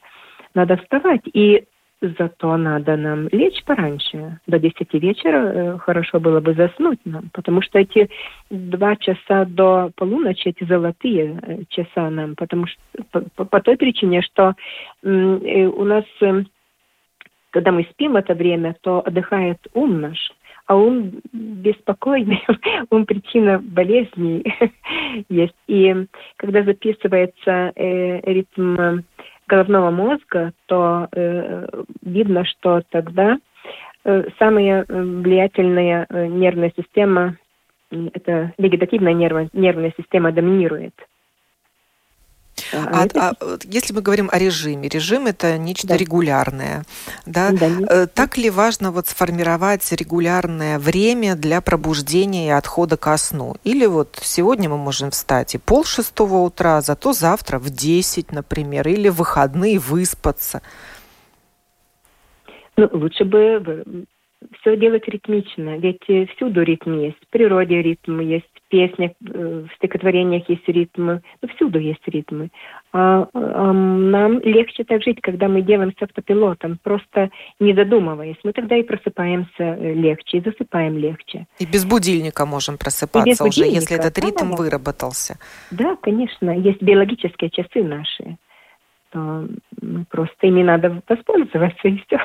Надо 0.54 0.78
вставать. 0.78 1.22
И 1.34 1.66
Зато 2.02 2.58
надо 2.58 2.96
нам 2.96 3.28
лечь 3.32 3.62
пораньше. 3.66 4.40
До 4.48 4.58
10 4.58 4.94
вечера 4.94 5.38
э, 5.38 5.78
хорошо 5.80 6.22
было 6.22 6.40
бы 6.40 6.54
заснуть 6.54 7.00
нам, 7.04 7.30
потому 7.34 7.62
что 7.62 7.78
эти 7.78 8.10
два 8.50 8.96
часа 8.96 9.44
до 9.44 9.92
полуночи, 9.96 10.48
эти 10.48 10.64
золотые 10.64 11.40
э, 11.42 11.64
часа 11.68 12.10
нам, 12.10 12.36
потому 12.36 12.68
что 12.68 12.80
по, 13.36 13.44
по 13.44 13.60
той 13.60 13.76
причине, 13.76 14.22
что 14.22 14.56
э, 15.04 15.66
у 15.66 15.84
нас, 15.84 16.06
э, 16.22 16.44
когда 17.50 17.74
мы 17.74 17.86
спим 17.92 18.16
это 18.16 18.34
время, 18.34 18.78
то 18.80 19.06
отдыхает 19.06 19.60
ум 19.74 20.00
наш, 20.00 20.32
а 20.68 20.78
ум 20.78 21.20
беспокойный, 21.34 22.46
ум 22.92 23.06
причина 23.06 23.60
болезней 23.60 24.46
есть. 25.30 25.56
И 25.68 25.94
когда 26.38 26.64
записывается 26.64 27.74
ритм 27.76 29.02
головного 29.50 29.90
мозга, 29.92 30.54
то 30.68 31.08
э, 31.12 31.68
видно, 32.02 32.46
что 32.46 32.82
тогда 32.90 33.38
э, 34.06 34.24
самая 34.38 34.86
э, 34.88 35.02
влиятельная 35.02 36.06
э, 36.10 36.28
нервная 36.28 36.72
система, 36.78 37.38
это 37.92 38.54
вегетативная 38.58 39.14
нервная, 39.14 39.50
нервная 39.54 39.94
система 39.98 40.32
доминирует. 40.32 40.94
А, 42.74 43.06
а, 43.16 43.34
а 43.40 43.58
если 43.64 43.94
мы 43.94 44.02
говорим 44.02 44.30
о 44.32 44.38
режиме, 44.38 44.90
режим 44.90 45.28
это 45.28 45.58
нечто 45.58 45.88
да. 45.88 45.98
регулярное, 45.98 46.84
да? 47.26 47.52
да 47.52 47.70
э, 47.90 48.08
так 48.08 48.38
ли 48.38 48.50
важно 48.50 48.92
вот 48.92 49.08
сформировать 49.08 49.92
регулярное 49.92 50.80
время 50.80 51.36
для 51.36 51.62
пробуждения 51.62 52.48
и 52.48 52.52
отхода 52.52 52.98
ко 52.98 53.18
сну? 53.18 53.56
Или 53.64 53.86
вот 53.86 54.20
сегодня 54.22 54.70
мы 54.70 54.78
можем 54.78 55.12
встать 55.12 55.56
и 55.56 55.58
пол 55.58 55.84
шестого 55.84 56.38
утра, 56.38 56.82
зато 56.82 57.14
завтра 57.14 57.60
в 57.60 57.70
десять, 57.70 58.32
например, 58.32 58.88
или 58.88 59.10
в 59.10 59.20
выходные 59.20 59.80
выспаться? 59.80 60.62
Ну, 62.78 62.90
лучше 62.94 63.26
бы 63.26 64.06
все 64.62 64.78
делать 64.78 65.08
ритмично, 65.08 65.78
ведь 65.78 66.04
всюду 66.36 66.64
ритм 66.64 67.00
есть, 67.00 67.18
в 67.22 67.30
природе 67.30 67.82
ритм 67.82 68.20
есть, 68.20 68.46
песнях, 68.70 69.12
э, 69.22 69.66
в 69.70 69.76
стихотворениях 69.76 70.48
есть 70.50 70.68
ритмы, 70.68 71.22
ну, 71.42 71.50
всюду 71.56 71.80
есть 71.80 72.08
ритмы. 72.08 72.50
А, 72.94 73.28
а 73.34 73.74
нам 73.74 74.40
легче 74.40 74.84
так 74.84 75.04
жить, 75.04 75.20
когда 75.22 75.48
мы 75.48 75.62
делаем 75.62 75.94
с 75.98 76.02
автопилотом, 76.02 76.80
просто 76.82 77.30
не 77.60 77.74
задумываясь. 77.74 78.38
Мы 78.44 78.54
тогда 78.54 78.78
и 78.78 78.84
просыпаемся 78.84 79.50
э, 79.64 79.94
легче, 79.94 80.38
и 80.38 80.42
засыпаем 80.42 80.98
легче. 80.98 81.46
И 81.60 81.66
без 81.66 81.86
будильника 81.86 82.46
можем 82.46 82.78
просыпаться 82.78 83.44
уже, 83.44 83.66
если 83.66 83.98
этот 83.98 84.18
ритм 84.18 84.52
да, 84.52 84.56
выработался. 84.56 85.38
Да, 85.72 85.96
конечно. 86.02 86.52
Есть 86.52 86.82
биологические 86.82 87.50
часы 87.50 87.84
наши 87.84 88.38
то 89.12 89.48
просто 90.10 90.48
ими 90.48 90.64
надо 90.64 91.02
воспользоваться 91.08 91.88
и 91.88 91.98
все. 92.06 92.20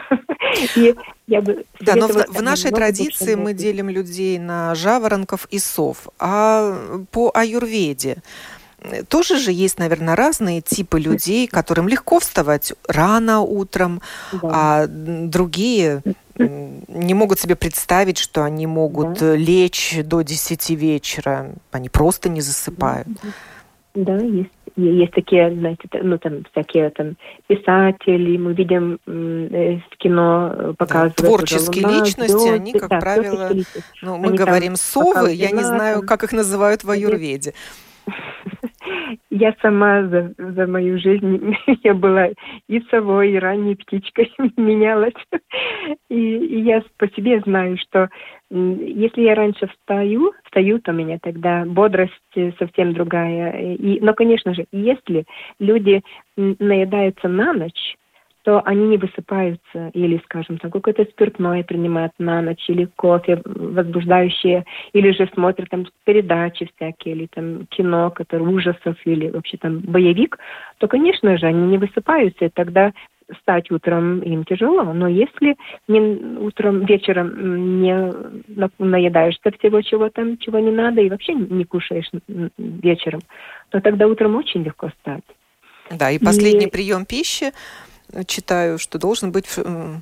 И 0.76 0.94
я 1.26 1.40
бы 1.40 1.64
да, 1.80 1.96
но 1.96 2.06
в, 2.06 2.26
в 2.28 2.42
нашей 2.42 2.70
традиции 2.70 3.34
мы 3.34 3.54
делим 3.54 3.88
людей 3.88 4.38
на 4.38 4.74
жаворонков 4.74 5.46
и 5.50 5.58
сов. 5.58 6.08
А 6.18 6.76
по 7.10 7.30
аюрведе 7.34 8.18
тоже 9.08 9.38
же 9.38 9.50
есть, 9.50 9.78
наверное, 9.78 10.14
разные 10.14 10.60
типы 10.60 11.00
людей, 11.00 11.46
которым 11.46 11.88
легко 11.88 12.20
вставать 12.20 12.72
рано 12.86 13.40
утром, 13.40 14.02
да. 14.32 14.50
а 14.52 14.86
другие 14.86 16.02
не 16.36 17.14
могут 17.14 17.38
себе 17.38 17.56
представить, 17.56 18.18
что 18.18 18.44
они 18.44 18.66
могут 18.66 19.18
да. 19.20 19.36
лечь 19.36 19.96
до 20.04 20.22
10 20.22 20.70
вечера. 20.70 21.52
Они 21.70 21.88
просто 21.88 22.28
не 22.28 22.40
засыпают. 22.40 23.08
Да, 23.94 24.16
есть 24.16 24.50
есть 24.76 25.12
такие, 25.12 25.54
знаете, 25.54 25.88
ну 26.02 26.18
там 26.18 26.44
всякие 26.52 26.90
там 26.90 27.16
писатели, 27.46 28.36
мы 28.36 28.54
видим 28.54 28.98
э, 29.06 29.78
в 29.90 29.96
кино 29.98 30.52
э, 30.52 30.74
показывают. 30.76 31.16
Да, 31.16 31.26
творческие 31.26 31.86
луна, 31.86 31.98
личности, 31.98 32.32
звезды, 32.32 32.50
они, 32.50 32.72
как 32.72 32.90
да, 32.90 32.98
правило, 32.98 33.50
ну, 34.02 34.18
мы 34.18 34.28
они 34.28 34.36
говорим 34.36 34.76
совы, 34.76 35.32
я 35.32 35.50
не 35.50 35.62
знаю, 35.62 36.02
как 36.02 36.24
их 36.24 36.32
называют 36.32 36.84
в 36.84 36.90
аюрведе. 36.90 37.54
Я 39.30 39.54
сама 39.62 40.04
за, 40.04 40.34
за 40.38 40.66
мою 40.66 40.98
жизнь, 40.98 41.56
я 41.82 41.94
была 41.94 42.28
и 42.68 42.80
совой, 42.90 43.32
и 43.32 43.38
ранней 43.38 43.76
птичкой, 43.76 44.32
менялась. 44.56 45.14
И, 46.08 46.36
и 46.36 46.60
я 46.60 46.82
по 46.98 47.08
себе 47.08 47.40
знаю, 47.40 47.76
что 47.78 48.08
если 48.50 49.22
я 49.22 49.34
раньше 49.34 49.66
встаю, 49.66 50.32
встаю, 50.44 50.78
то 50.80 50.92
у 50.92 50.94
меня 50.94 51.18
тогда 51.20 51.64
бодрость 51.64 52.12
совсем 52.58 52.92
другая. 52.92 53.74
И, 53.74 54.00
но, 54.00 54.14
конечно 54.14 54.54
же, 54.54 54.66
если 54.70 55.24
люди 55.58 56.02
наедаются 56.36 57.28
на 57.28 57.52
ночь, 57.52 57.96
что 58.44 58.60
они 58.66 58.86
не 58.88 58.98
высыпаются 58.98 59.90
или, 59.94 60.20
скажем, 60.24 60.58
там 60.58 60.70
какое-то 60.70 61.04
спиртное 61.04 61.64
принимают 61.64 62.12
на 62.18 62.42
ночь, 62.42 62.68
или 62.68 62.84
кофе 62.96 63.40
возбуждающее, 63.44 64.66
или 64.92 65.12
же 65.12 65.30
смотрят 65.32 65.70
там 65.70 65.86
передачи 66.04 66.68
всякие, 66.76 67.14
или 67.14 67.26
там 67.26 67.66
кино, 67.66 68.10
которое 68.10 68.44
ужасов, 68.44 68.96
или 69.06 69.30
вообще 69.30 69.56
там 69.56 69.78
боевик, 69.78 70.38
то, 70.76 70.88
конечно 70.88 71.38
же, 71.38 71.46
они 71.46 71.66
не 71.68 71.78
высыпаются, 71.78 72.44
и 72.44 72.50
тогда 72.50 72.92
встать 73.34 73.70
утром 73.70 74.20
им 74.20 74.44
тяжело, 74.44 74.92
но 74.92 75.08
если 75.08 75.56
не 75.88 76.00
утром, 76.36 76.84
вечером 76.84 77.80
не 77.80 78.12
наедаешься 78.78 79.50
всего 79.58 79.80
чего 79.80 80.10
там, 80.10 80.36
чего 80.36 80.58
не 80.58 80.70
надо, 80.70 81.00
и 81.00 81.08
вообще 81.08 81.32
не 81.32 81.64
кушаешь 81.64 82.10
вечером, 82.58 83.20
то 83.70 83.80
тогда 83.80 84.06
утром 84.06 84.36
очень 84.36 84.62
легко 84.62 84.88
встать. 84.88 85.24
Да, 85.90 86.10
и 86.10 86.18
последний 86.18 86.66
и... 86.66 86.70
прием 86.70 87.06
пищи 87.06 87.52
читаю, 88.26 88.78
что 88.78 88.98
должен 88.98 89.32
быть 89.32 89.46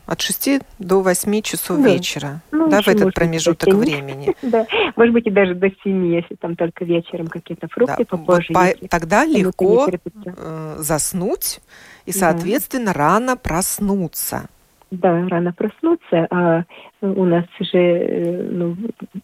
от 0.06 0.20
6 0.20 0.60
до 0.78 1.00
8 1.00 1.42
часов 1.42 1.80
да. 1.80 1.88
вечера, 1.88 2.40
ну, 2.50 2.68
да, 2.68 2.82
в 2.82 2.88
этот 2.88 3.14
промежуток 3.14 3.72
времени. 3.74 4.34
да, 4.42 4.66
может 4.96 5.14
быть 5.14 5.26
и 5.26 5.30
даже 5.30 5.54
до 5.54 5.70
7, 5.82 6.06
если 6.06 6.34
там 6.34 6.56
только 6.56 6.84
вечером 6.84 7.28
какие-то 7.28 7.68
фрукты 7.68 7.98
да. 7.98 8.04
попозже. 8.04 8.48
Вот 8.50 8.80
по- 8.80 8.88
тогда 8.88 9.24
легко 9.24 9.88
э, 9.88 10.74
заснуть 10.78 11.60
и, 12.06 12.12
соответственно, 12.12 12.92
да. 12.92 12.92
рано 12.92 13.36
проснуться. 13.36 14.48
Да, 14.90 15.26
рано 15.28 15.52
проснуться. 15.54 16.26
А 16.30 16.64
у 17.00 17.24
нас 17.24 17.46
же 17.60 17.78
э, 17.78 18.42
ну, 18.50 18.76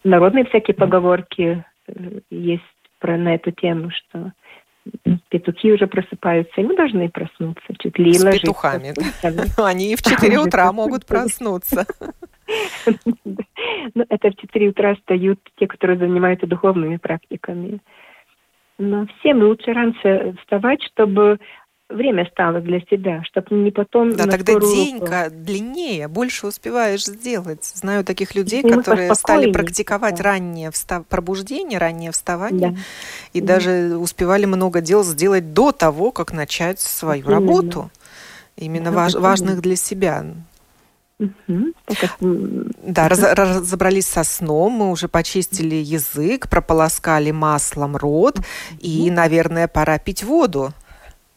народные 0.03 0.45
всякие 0.45 0.73
поговорки 0.73 1.63
э, 1.87 2.19
есть 2.31 2.63
про 2.99 3.17
на 3.17 3.35
эту 3.35 3.51
тему, 3.51 3.91
что 3.91 4.33
петухи 5.29 5.71
уже 5.71 5.87
просыпаются, 5.87 6.61
и 6.61 6.63
мы 6.63 6.75
должны 6.75 7.09
проснуться 7.09 7.73
чуть 7.79 7.97
ли 7.99 8.13
С 8.13 8.23
петухами. 8.23 8.93
Они 9.57 9.93
и 9.93 9.95
в 9.95 10.01
4 10.01 10.39
утра 10.45 10.71
могут 10.71 11.05
проснуться. 11.05 11.85
Ну, 13.93 14.05
это 14.09 14.31
в 14.31 14.35
4 14.37 14.69
утра 14.69 14.95
встают 14.95 15.39
те, 15.59 15.67
которые 15.67 15.99
занимаются 15.99 16.47
духовными 16.47 16.97
практиками. 16.97 17.79
Но 18.79 19.05
всем 19.19 19.43
лучше 19.43 19.71
раньше 19.71 20.35
вставать, 20.41 20.81
чтобы 20.91 21.37
время 21.89 22.27
стало 22.31 22.61
для 22.61 22.79
себя, 22.81 23.23
чтобы 23.23 23.55
не 23.55 23.71
потом... 23.71 24.15
Да, 24.15 24.25
тогда 24.25 24.59
день 24.59 25.01
длиннее, 25.31 26.07
больше 26.07 26.47
успеваешь 26.47 27.05
сделать. 27.05 27.65
Знаю 27.65 28.05
таких 28.05 28.35
людей, 28.35 28.61
и 28.61 28.69
которые 28.69 29.13
стали 29.15 29.51
практиковать 29.51 30.17
да. 30.17 30.23
раннее 30.23 30.71
встав... 30.71 31.05
пробуждение, 31.07 31.79
раннее 31.79 32.11
вставание, 32.11 32.71
да. 32.71 32.77
и 33.33 33.41
да. 33.41 33.55
даже 33.55 33.97
успевали 33.97 34.45
много 34.45 34.81
дел 34.81 35.03
сделать 35.03 35.53
до 35.53 35.71
того, 35.71 36.11
как 36.11 36.31
начать 36.31 36.79
свою 36.79 37.23
Именно. 37.23 37.33
работу. 37.33 37.91
Именно 38.55 38.91
да, 38.91 38.97
важ... 38.97 39.15
важных 39.15 39.61
для 39.61 39.75
себя. 39.75 40.25
Угу. 41.19 41.73
Да, 42.83 43.09
раз, 43.09 43.19
разобрались 43.21 44.07
со 44.07 44.23
сном, 44.23 44.73
мы 44.73 44.91
уже 44.91 45.09
почистили 45.09 45.75
язык, 45.75 46.49
прополоскали 46.49 47.31
маслом 47.31 47.97
рот, 47.97 48.39
угу. 48.39 48.45
и, 48.79 49.09
наверное, 49.09 49.67
пора 49.67 49.97
пить 49.97 50.23
воду 50.23 50.73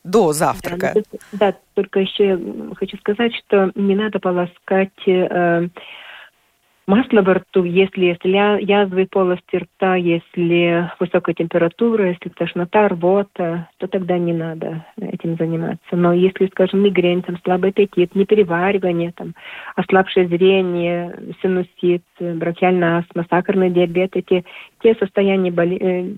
до 0.04 0.32
завтрака. 0.32 0.94
Да, 0.94 1.02
да, 1.32 1.56
только 1.74 2.00
еще 2.00 2.38
хочу 2.76 2.96
сказать, 2.98 3.32
что 3.36 3.70
не 3.74 3.94
надо 3.94 4.18
полоскать 4.18 4.90
э, 5.06 5.68
Масло 6.84 7.22
во 7.22 7.34
рту, 7.34 7.62
если 7.62 8.06
есть 8.06 8.24
язвы 8.24 9.06
полости 9.06 9.56
рта, 9.56 9.94
если 9.94 10.90
высокая 10.98 11.32
температура, 11.32 12.08
если 12.08 12.28
тошнота, 12.28 12.88
рвота, 12.88 13.68
то 13.78 13.86
тогда 13.86 14.18
не 14.18 14.32
надо 14.32 14.84
этим 15.00 15.36
заниматься. 15.36 15.92
Но 15.92 16.12
если, 16.12 16.48
скажем, 16.48 16.82
мигрень, 16.82 17.22
там, 17.22 17.38
слабый 17.44 17.70
аппетит, 17.70 18.16
непереваривание, 18.16 19.12
там, 19.12 19.34
ослабшее 19.76 20.26
зрение, 20.26 21.16
синусит, 21.40 22.02
бронхиальная 22.18 22.98
астма, 22.98 23.26
сахарный 23.30 23.70
диабет, 23.70 24.16
эти 24.16 24.44
те 24.82 24.94
состояния 24.96 25.50
боли... 25.50 25.78
Э, 25.80 26.12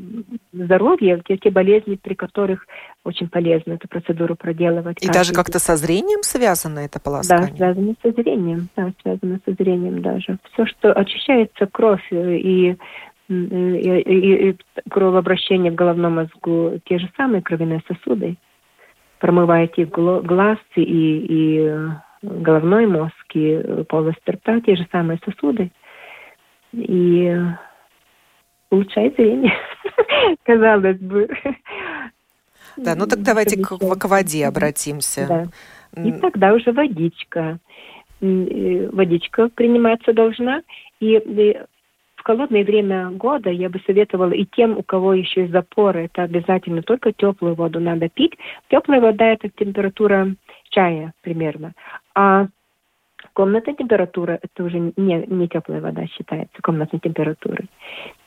здоровья, 0.52 1.20
те, 1.26 1.36
те 1.36 1.50
болезни, 1.50 1.96
при 1.96 2.14
которых 2.14 2.66
очень 3.04 3.28
полезно 3.28 3.74
эту 3.74 3.88
процедуру 3.88 4.36
проделывать. 4.36 5.02
И 5.02 5.08
даже 5.08 5.32
как-то 5.32 5.58
со 5.58 5.76
зрением 5.76 6.22
связано 6.22 6.80
это 6.80 7.00
полоскание? 7.00 7.50
Да, 7.50 7.56
связано 7.56 7.94
со 8.02 8.10
зрением, 8.12 8.68
да, 8.76 8.92
связано 9.02 9.40
со 9.44 9.52
зрением 9.52 10.02
даже 10.02 10.38
все, 10.52 10.66
что 10.66 10.92
очищается 10.92 11.66
кровь 11.66 12.06
и, 12.10 12.76
и, 13.28 13.34
и, 13.34 14.50
и 14.50 14.56
кровообращение 14.88 15.72
в 15.72 15.74
головном 15.74 16.14
мозгу, 16.16 16.80
те 16.84 16.98
же 16.98 17.10
самые 17.16 17.42
кровяные 17.42 17.82
сосуды. 17.86 18.36
Промываете 19.18 19.84
глаз 19.86 20.58
и, 20.76 20.82
и 20.82 21.72
головной 22.22 22.86
мозг, 22.86 23.12
и 23.34 23.84
полость 23.88 24.28
рта, 24.28 24.60
те 24.60 24.76
же 24.76 24.86
самые 24.90 25.18
сосуды. 25.24 25.70
И 26.72 27.36
улучшает 28.74 29.14
зрение, 29.16 29.52
казалось 30.44 30.98
бы. 30.98 31.28
Да, 32.76 32.94
ну 32.94 33.06
так 33.06 33.22
давайте 33.22 33.56
к, 33.62 33.78
к 33.78 34.04
воде 34.08 34.46
обратимся. 34.46 35.26
Да. 35.94 36.02
И 36.02 36.12
тогда 36.12 36.52
уже 36.52 36.72
водичка. 36.72 37.58
Э, 38.20 38.88
водичка 38.90 39.48
приниматься 39.48 40.12
должна. 40.12 40.62
И 41.00 41.18
в 42.16 42.22
холодное 42.24 42.64
время 42.64 43.10
года 43.10 43.50
я 43.50 43.68
бы 43.68 43.80
советовала 43.86 44.32
и 44.32 44.44
тем, 44.44 44.78
у 44.78 44.82
кого 44.82 45.14
еще 45.14 45.42
есть 45.42 45.52
запоры, 45.52 46.06
это 46.06 46.22
обязательно 46.22 46.82
только 46.82 47.12
теплую 47.12 47.54
воду 47.54 47.80
надо 47.80 48.08
пить. 48.08 48.32
Теплая 48.68 49.00
вода 49.00 49.26
это 49.26 49.48
температура 49.50 50.34
чая 50.70 51.12
примерно. 51.22 51.74
А 52.14 52.48
комнатная 53.34 53.74
температура 53.74 54.38
это 54.40 54.64
уже 54.64 54.78
не, 54.78 55.26
не 55.26 55.48
теплая 55.48 55.80
вода 55.80 56.06
считается 56.06 56.62
комнатной 56.62 57.00
температурой. 57.00 57.68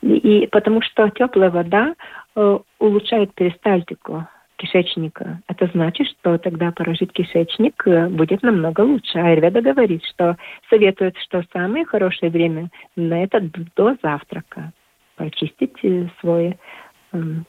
И, 0.02 0.44
и 0.44 0.48
потому 0.48 0.82
что 0.82 1.10
теплая 1.10 1.50
вода 1.50 1.96
э, 2.36 2.60
улучшает 2.80 3.34
перистальтику 3.34 4.28
кишечника. 4.58 5.40
Это 5.48 5.70
значит, 5.74 6.08
что 6.08 6.38
тогда 6.38 6.72
поражить 6.72 7.14
кишечник 7.14 7.88
э, 7.88 8.08
будет 8.10 8.44
намного 8.44 8.82
лучше. 8.82 9.18
Айрведа 9.18 9.62
говорит, 9.62 10.04
что 10.06 10.38
советует, 10.70 11.16
что 11.18 11.44
самое 11.54 11.86
хорошее 11.86 12.32
время 12.32 12.70
на 12.96 13.24
это 13.24 13.40
до 13.76 13.96
завтрака. 14.04 14.72
Почистить 15.16 15.78
э, 15.84 16.08
свой 16.20 16.58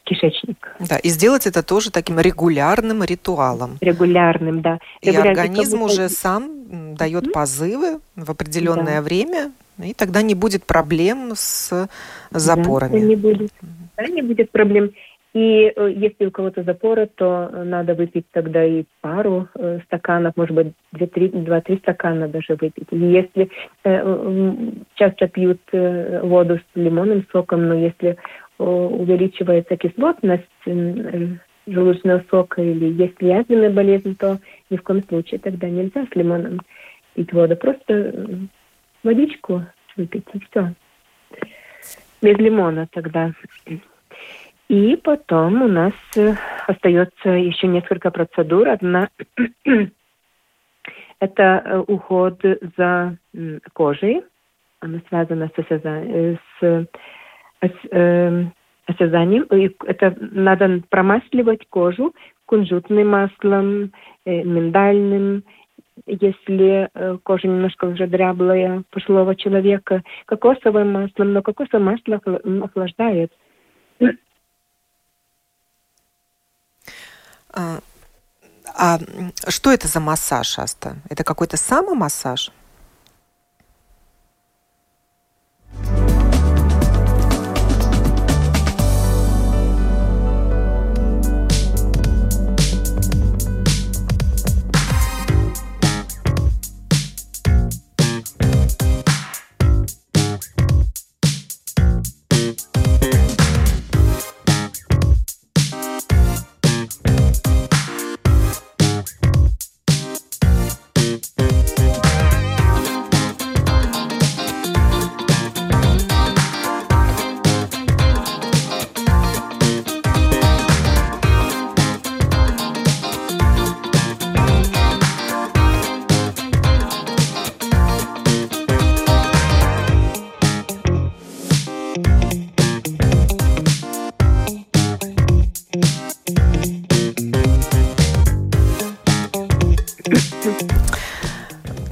кишечник. 0.04 0.76
Да, 0.80 0.96
и 0.96 1.08
сделать 1.08 1.46
это 1.46 1.62
тоже 1.62 1.90
таким 1.90 2.18
регулярным 2.20 3.02
ритуалом. 3.04 3.78
Регулярным, 3.80 4.60
да. 4.62 4.78
И 5.00 5.10
организм 5.10 5.82
уже 5.82 6.08
сам 6.08 6.94
дает 6.94 7.26
mm-hmm. 7.26 7.32
позывы 7.32 8.00
в 8.16 8.30
определенное 8.30 8.96
да. 8.96 9.02
время, 9.02 9.52
и 9.82 9.94
тогда 9.94 10.22
не 10.22 10.34
будет 10.34 10.64
проблем 10.64 11.32
с 11.34 11.88
запорами. 12.30 12.92
Да, 12.92 13.06
не 13.06 13.16
будет. 13.16 13.50
Да, 13.96 14.06
не 14.06 14.22
будет 14.22 14.50
проблем. 14.50 14.90
И 15.34 15.72
э, 15.76 15.92
если 15.94 16.26
у 16.26 16.30
кого-то 16.30 16.62
запоры, 16.62 17.08
то 17.14 17.50
надо 17.64 17.94
выпить 17.94 18.24
тогда 18.32 18.64
и 18.64 18.84
пару 19.00 19.48
э, 19.54 19.80
стаканов, 19.84 20.36
может 20.36 20.54
быть, 20.54 20.72
два-три 20.92 21.76
стакана 21.78 22.28
даже 22.28 22.56
выпить. 22.60 22.88
И 22.90 22.98
если 22.98 23.50
э, 23.84 24.56
часто 24.94 25.28
пьют 25.28 25.60
э, 25.72 26.20
воду 26.22 26.56
с 26.58 26.64
лимонным 26.74 27.26
соком, 27.30 27.68
но 27.68 27.74
если 27.74 28.10
э, 28.10 28.16
увеличивается 28.64 29.76
кислотность 29.76 30.44
э, 30.66 31.36
желудочного 31.66 32.24
сока 32.30 32.62
или 32.62 32.92
есть 32.92 33.16
язвенная 33.20 33.70
болезнь, 33.70 34.16
то 34.16 34.38
ни 34.70 34.76
в 34.76 34.82
коем 34.82 35.04
случае 35.04 35.40
тогда 35.40 35.68
нельзя 35.68 36.06
с 36.06 36.16
лимоном 36.16 36.60
пить 37.14 37.32
воду. 37.32 37.56
Просто 37.56 37.92
э, 37.92 38.36
водичку 39.02 39.64
выпить, 39.96 40.24
и 40.32 40.40
все. 40.40 40.74
Без 42.22 42.36
лимона 42.38 42.88
тогда. 42.90 43.32
И 44.68 44.96
потом 44.96 45.62
у 45.62 45.68
нас 45.68 45.92
э, 46.16 46.34
остается 46.66 47.30
еще 47.30 47.66
несколько 47.66 48.10
процедур. 48.10 48.68
Одна 48.68 49.08
это 51.20 51.42
э, 51.64 51.78
уход 51.86 52.40
за 52.76 53.16
кожей. 53.72 54.22
Она 54.80 55.00
связана. 55.08 55.50
С, 55.56 56.38
с, 56.60 56.86
осязанием. 57.60 59.42
И 59.44 59.74
это 59.86 60.16
надо 60.20 60.82
промасливать 60.88 61.68
кожу 61.68 62.14
кунжутным 62.46 63.08
маслом, 63.08 63.92
э, 64.24 64.42
миндальным, 64.42 65.44
если 66.06 66.88
кожа 67.22 67.46
немножко 67.48 67.84
уже 67.84 68.06
дряблая 68.06 68.84
пожилого 68.90 69.34
человека, 69.34 70.02
кокосовым 70.24 70.92
маслом, 70.92 71.32
но 71.34 71.42
кокосовое 71.42 71.84
масло 71.84 72.20
охлаждает. 72.64 73.32
А, 77.50 77.78
а 78.76 78.98
что 79.48 79.72
это 79.72 79.88
за 79.88 80.00
массаж, 80.00 80.58
Аста? 80.58 80.96
Это 81.08 81.24
какой-то 81.24 81.56
самомассаж? 81.56 82.52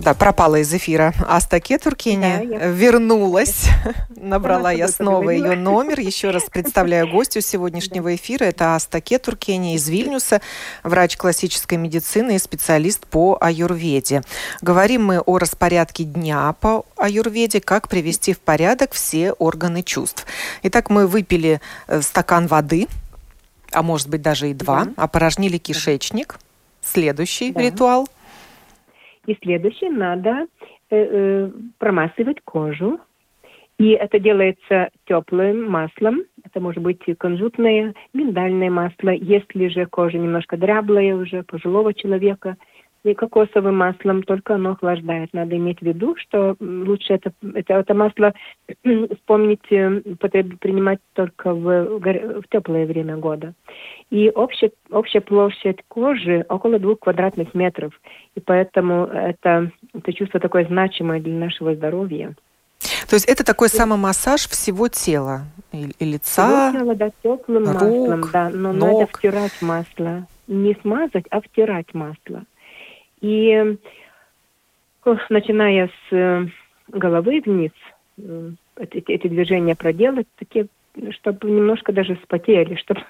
Да, 0.06 0.14
пропала 0.14 0.60
из 0.60 0.72
эфира 0.72 1.12
Аста 1.26 1.58
Кетуркини, 1.58 2.20
да, 2.20 2.38
я... 2.38 2.66
вернулась, 2.68 3.64
набрала 4.16 4.70
я 4.70 4.86
снова 4.86 5.30
ее 5.30 5.56
номер. 5.56 5.98
Еще 6.06 6.30
раз 6.30 6.44
представляю 6.44 7.10
гостю 7.10 7.40
сегодняшнего 7.40 8.14
эфира. 8.14 8.44
Это 8.44 8.76
Аста 8.76 9.00
Кетуркини 9.00 9.74
из 9.74 9.88
Вильнюса, 9.88 10.40
врач 10.84 11.16
классической 11.16 11.76
медицины 11.76 12.36
и 12.36 12.38
специалист 12.38 13.04
по 13.04 13.36
аюрведе. 13.40 14.22
Говорим 14.62 15.06
мы 15.06 15.18
о 15.18 15.38
распорядке 15.38 16.04
дня 16.04 16.54
по 16.60 16.86
аюрведе, 16.96 17.60
как 17.60 17.88
привести 17.88 18.32
в 18.32 18.38
порядок 18.38 18.92
все 18.92 19.32
органы 19.32 19.82
чувств. 19.82 20.24
Итак, 20.62 20.88
мы 20.88 21.08
выпили 21.08 21.60
э, 21.88 22.00
стакан 22.00 22.46
воды, 22.46 22.86
а 23.72 23.82
может 23.82 24.06
быть 24.06 24.22
даже 24.22 24.50
и 24.50 24.54
два, 24.54 24.84
да. 24.84 24.92
опорожнили 25.02 25.58
кишечник. 25.58 26.38
Следующий 26.80 27.50
да. 27.50 27.60
ритуал– 27.60 28.08
и 29.26 29.36
следующее, 29.42 29.90
надо 29.90 30.46
э, 30.90 30.96
э, 30.96 31.50
промасывать 31.78 32.40
кожу. 32.44 33.00
И 33.78 33.90
это 33.90 34.18
делается 34.18 34.88
теплым 35.06 35.68
маслом. 35.70 36.22
Это 36.44 36.60
может 36.60 36.82
быть 36.82 37.02
кунжутное, 37.18 37.94
миндальное 38.14 38.70
масло. 38.70 39.10
Если 39.10 39.68
же 39.68 39.84
кожа 39.86 40.16
немножко 40.16 40.56
дряблая 40.56 41.14
уже, 41.14 41.42
пожилого 41.42 41.92
человека– 41.92 42.56
и 43.10 43.14
кокосовым 43.14 43.76
маслом, 43.76 44.22
только 44.22 44.54
оно 44.54 44.72
охлаждает. 44.72 45.32
Надо 45.32 45.56
иметь 45.56 45.80
в 45.80 45.82
виду, 45.82 46.16
что 46.16 46.56
лучше 46.60 47.14
это, 47.14 47.32
это, 47.54 47.74
это 47.74 47.94
масло 47.94 48.34
вспомнить, 49.14 49.60
э, 49.70 50.00
принимать 50.60 51.00
только 51.14 51.54
в, 51.54 51.98
в 51.98 52.44
теплое 52.50 52.86
время 52.86 53.16
года. 53.16 53.54
И 54.10 54.30
общая, 54.30 54.70
общая 54.90 55.20
площадь 55.20 55.78
кожи 55.88 56.44
около 56.48 56.78
двух 56.78 57.00
квадратных 57.00 57.54
метров. 57.54 57.92
И 58.34 58.40
поэтому 58.40 59.06
это, 59.06 59.70
это 59.94 60.12
чувство 60.12 60.40
такое 60.40 60.66
значимое 60.66 61.20
для 61.20 61.34
нашего 61.34 61.74
здоровья. 61.74 62.34
То 63.08 63.14
есть 63.14 63.26
это 63.26 63.44
такой 63.44 63.68
самомассаж 63.68 64.48
всего 64.48 64.88
тела 64.88 65.42
и, 65.72 65.90
и 65.98 66.04
лица, 66.04 66.70
всего 66.70 66.78
тела, 66.78 66.94
да, 66.94 67.10
теплым 67.22 67.64
рук, 67.64 68.08
маслом, 68.08 68.30
да, 68.32 68.50
но 68.50 68.72
ног. 68.72 68.92
надо 68.92 69.06
втирать 69.06 69.62
масло. 69.62 70.26
Не 70.46 70.76
смазать, 70.82 71.24
а 71.30 71.40
втирать 71.40 71.94
масло. 71.94 72.44
И 73.26 73.76
начиная 75.30 75.88
с 75.88 76.12
э, 76.12 76.46
головы 76.88 77.42
вниз, 77.44 77.72
э, 78.18 78.50
эти, 78.78 78.98
эти 79.10 79.26
движения 79.26 79.74
проделать, 79.74 80.28
такие, 80.36 80.68
чтобы 81.10 81.50
немножко 81.50 81.92
даже 81.92 82.16
спотели, 82.22 82.74
чтобы 82.76 83.00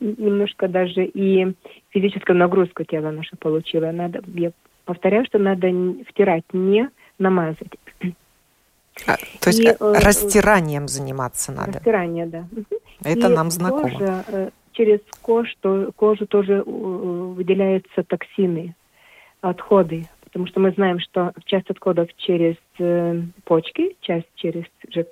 немножко 0.00 0.66
даже 0.66 1.04
и 1.04 1.54
физическую 1.90 2.36
нагрузку 2.36 2.82
тело 2.82 3.12
наше 3.12 3.36
получило. 3.36 3.92
Надо, 3.92 4.22
я 4.34 4.50
повторяю, 4.86 5.24
что 5.26 5.38
надо 5.38 5.68
втирать, 6.08 6.44
не 6.52 6.90
намазать. 7.18 7.72
А, 9.06 9.16
то 9.40 9.50
есть 9.50 9.60
и, 9.60 9.68
э, 9.68 9.74
растиранием 9.78 10.88
заниматься 10.88 11.52
надо? 11.52 11.74
Растирание, 11.74 12.26
да. 12.26 12.44
Это 13.04 13.30
и 13.30 13.34
нам 13.34 13.52
знакомо. 13.52 13.88
Кожа, 13.88 14.52
через 14.72 14.98
кожу, 15.22 15.92
кожу 15.94 16.26
тоже 16.26 16.62
выделяются 16.64 18.02
токсины, 18.02 18.74
отходы, 19.40 20.06
потому 20.24 20.46
что 20.46 20.60
мы 20.60 20.70
знаем, 20.72 21.00
что 21.00 21.32
часть 21.44 21.70
отходов 21.70 22.08
через 22.16 22.56
э, 22.78 23.20
почки, 23.44 23.96
часть 24.00 24.28
через 24.36 24.64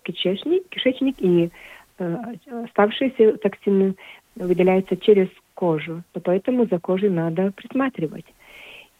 кишечник, 0.03 0.69
кишечник 0.69 1.17
и 1.21 1.51
э, 1.99 2.17
оставшиеся 2.64 3.38
токсины 3.38 3.95
выделяются 4.37 4.97
через 4.97 5.29
кожу. 5.55 6.03
Поэтому 6.23 6.67
за 6.67 6.79
кожей 6.79 7.11
надо 7.11 7.53
присматривать. 7.53 8.27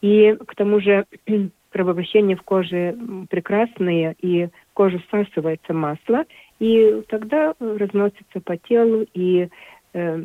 И 0.01 0.35
к 0.45 0.55
тому 0.55 0.79
же 0.81 1.05
кровообращение 1.71 2.35
в 2.35 2.41
коже 2.41 2.97
прекрасное, 3.29 4.15
и 4.21 4.49
кожа 4.73 4.99
всасывается 5.07 5.73
масло, 5.73 6.25
и 6.59 7.01
тогда 7.07 7.53
разносится 7.59 8.41
по 8.43 8.57
телу 8.57 9.05
и 9.13 9.49
э, 9.93 10.23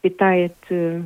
питает, 0.00 0.54
э, 0.70 1.02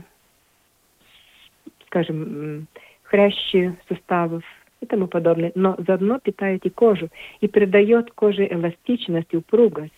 скажем, 1.87 2.67
хрящи 3.09 3.75
суставов 3.89 4.43
и 4.81 4.87
тому 4.87 5.09
подобное, 5.09 5.53
но 5.55 5.77
заодно 5.87 6.19
питает 6.19 6.65
и 6.67 6.71
кожу 6.71 7.09
и 7.41 7.49
придает 7.49 8.13
коже 8.13 8.47
эластичность 8.47 9.29
и 9.33 9.37
упругость. 9.37 9.93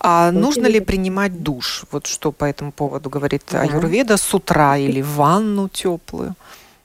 А 0.00 0.30
То 0.30 0.38
нужно 0.38 0.66
ли 0.66 0.80
принимать 0.80 1.42
душ? 1.42 1.84
Вот 1.90 2.06
что 2.06 2.30
по 2.30 2.44
этому 2.44 2.72
поводу 2.72 3.10
говорит 3.10 3.42
да. 3.50 3.62
Аюрведа 3.62 4.16
с 4.16 4.34
утра 4.34 4.76
или 4.76 5.02
ванну 5.02 5.68
теплую, 5.68 6.34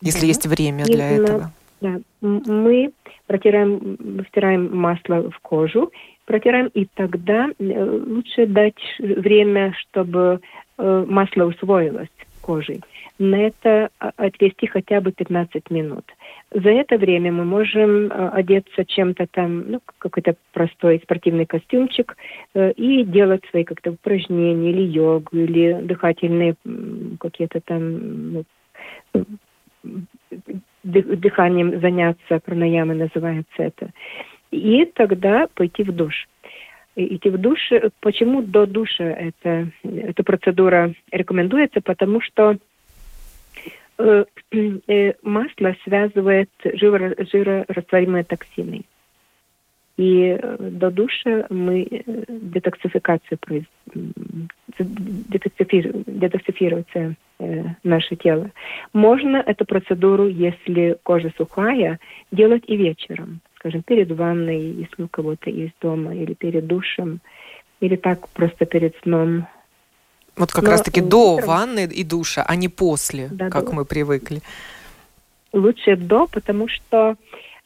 если 0.01 0.21
да. 0.21 0.27
есть 0.27 0.47
время 0.47 0.85
для 0.85 1.11
Именно, 1.11 1.23
этого? 1.23 1.51
Да. 1.81 1.99
Мы 2.21 2.91
протираем, 3.27 4.25
втираем 4.29 4.75
масло 4.75 5.29
в 5.29 5.39
кожу, 5.39 5.91
протираем, 6.25 6.67
и 6.67 6.87
тогда 6.95 7.49
э, 7.59 7.99
лучше 8.07 8.47
дать 8.47 8.81
время, 8.99 9.73
чтобы 9.79 10.39
э, 10.77 11.05
масло 11.07 11.43
усвоилось 11.43 12.09
кожей 12.41 12.81
на 13.23 13.47
это 13.47 13.89
а, 13.99 14.11
отвести 14.17 14.67
хотя 14.67 15.01
бы 15.01 15.11
15 15.11 15.69
минут. 15.71 16.05
За 16.51 16.69
это 16.69 16.97
время 16.97 17.31
мы 17.31 17.45
можем 17.45 18.11
а, 18.11 18.29
одеться 18.29 18.85
чем-то 18.85 19.27
там, 19.31 19.71
ну, 19.71 19.81
какой-то 19.97 20.35
простой 20.51 20.99
спортивный 21.03 21.45
костюмчик 21.45 22.15
э, 22.53 22.71
и 22.73 23.03
делать 23.03 23.43
свои 23.49 23.63
как-то 23.63 23.91
упражнения 23.91 24.71
или 24.71 24.81
йогу, 24.81 25.37
или 25.37 25.79
дыхательные 25.81 26.55
какие-то 27.19 27.61
там 27.61 28.33
ну, 28.33 28.43
дыханием 30.83 31.79
заняться, 31.79 32.39
пранаямой 32.43 32.95
называется 32.95 33.63
это. 33.63 33.89
И 34.51 34.85
тогда 34.85 35.47
пойти 35.53 35.83
в 35.83 35.91
душ 35.91 36.27
идти 36.95 37.31
в 37.31 37.39
душ. 37.39 37.59
Почему 38.01 38.43
до 38.43 38.67
душа 38.67 39.03
это, 39.03 39.71
эта 39.83 40.23
процедура 40.23 40.93
рекомендуется? 41.11 41.81
Потому 41.81 42.21
что 42.21 42.55
Э, 42.55 42.55
э, 42.55 42.72
масло 45.23 45.75
связывает 45.83 46.49
жиро, 46.63 47.15
жирорастворимые 47.31 48.23
токсины. 48.23 48.85
И 49.95 50.39
э, 50.41 50.57
до 50.59 50.89
душа 50.89 51.45
мы 51.49 51.85
детоксификацию 52.27 53.37
детоксифируется 54.77 57.15
наше 57.83 58.15
тело. 58.15 58.51
Можно 58.93 59.37
эту 59.37 59.65
процедуру, 59.65 60.27
если 60.27 60.97
кожа 61.03 61.31
сухая, 61.37 61.99
делать 62.31 62.63
и 62.67 62.77
вечером, 62.77 63.41
скажем, 63.55 63.83
перед 63.83 64.11
ванной, 64.11 64.59
если 64.59 65.03
у 65.03 65.07
кого-то 65.07 65.49
есть 65.49 65.73
дома, 65.81 66.15
или 66.15 66.33
перед 66.33 66.67
душем, 66.67 67.19
или 67.81 67.97
так 67.97 68.29
просто 68.29 68.65
перед 68.65 68.95
сном 69.03 69.47
вот 70.35 70.51
как 70.51 70.63
раз-таки 70.65 71.01
до 71.01 71.35
утром... 71.35 71.47
ванны 71.47 71.85
и 71.85 72.03
душа, 72.03 72.43
а 72.47 72.55
не 72.55 72.69
после, 72.69 73.29
да, 73.31 73.49
как 73.49 73.65
до... 73.65 73.73
мы 73.73 73.85
привыкли. 73.85 74.41
Лучше 75.51 75.95
до, 75.95 76.27
потому 76.27 76.67
что 76.67 77.15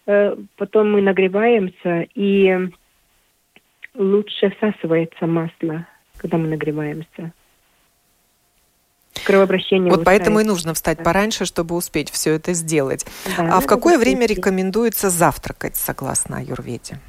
э, 0.05 0.35
потом 0.57 0.91
мы 0.91 1.01
нагреваемся, 1.01 2.07
и 2.15 2.69
лучше 3.95 4.53
всасывается 4.57 5.25
масло, 5.25 5.87
когда 6.17 6.37
мы 6.37 6.47
нагреваемся. 6.47 7.31
Кровообращение 9.25 9.91
вот 9.91 10.03
поэтому 10.03 10.39
и 10.39 10.43
нужно 10.43 10.73
встать 10.73 10.99
да. 10.99 11.03
пораньше, 11.03 11.45
чтобы 11.45 11.75
успеть 11.75 12.11
все 12.11 12.33
это 12.33 12.53
сделать. 12.53 13.05
Да, 13.37 13.57
а 13.57 13.59
в 13.59 13.65
какое 13.65 13.97
время 13.97 14.25
рекомендуется 14.25 15.09
завтракать, 15.09 15.75
согласно 15.75 16.37
Аюрведе? 16.37 16.99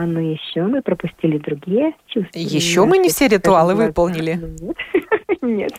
А 0.00 0.06
ну 0.06 0.18
еще 0.18 0.62
мы 0.62 0.80
пропустили 0.80 1.36
другие 1.36 1.92
чувства. 2.06 2.30
Еще 2.32 2.86
мы 2.86 2.96
не 2.96 3.10
все 3.10 3.28
ритуалы 3.28 3.74
выполнили. 3.74 4.40
Нет. 4.62 4.76
Нет, 5.42 5.72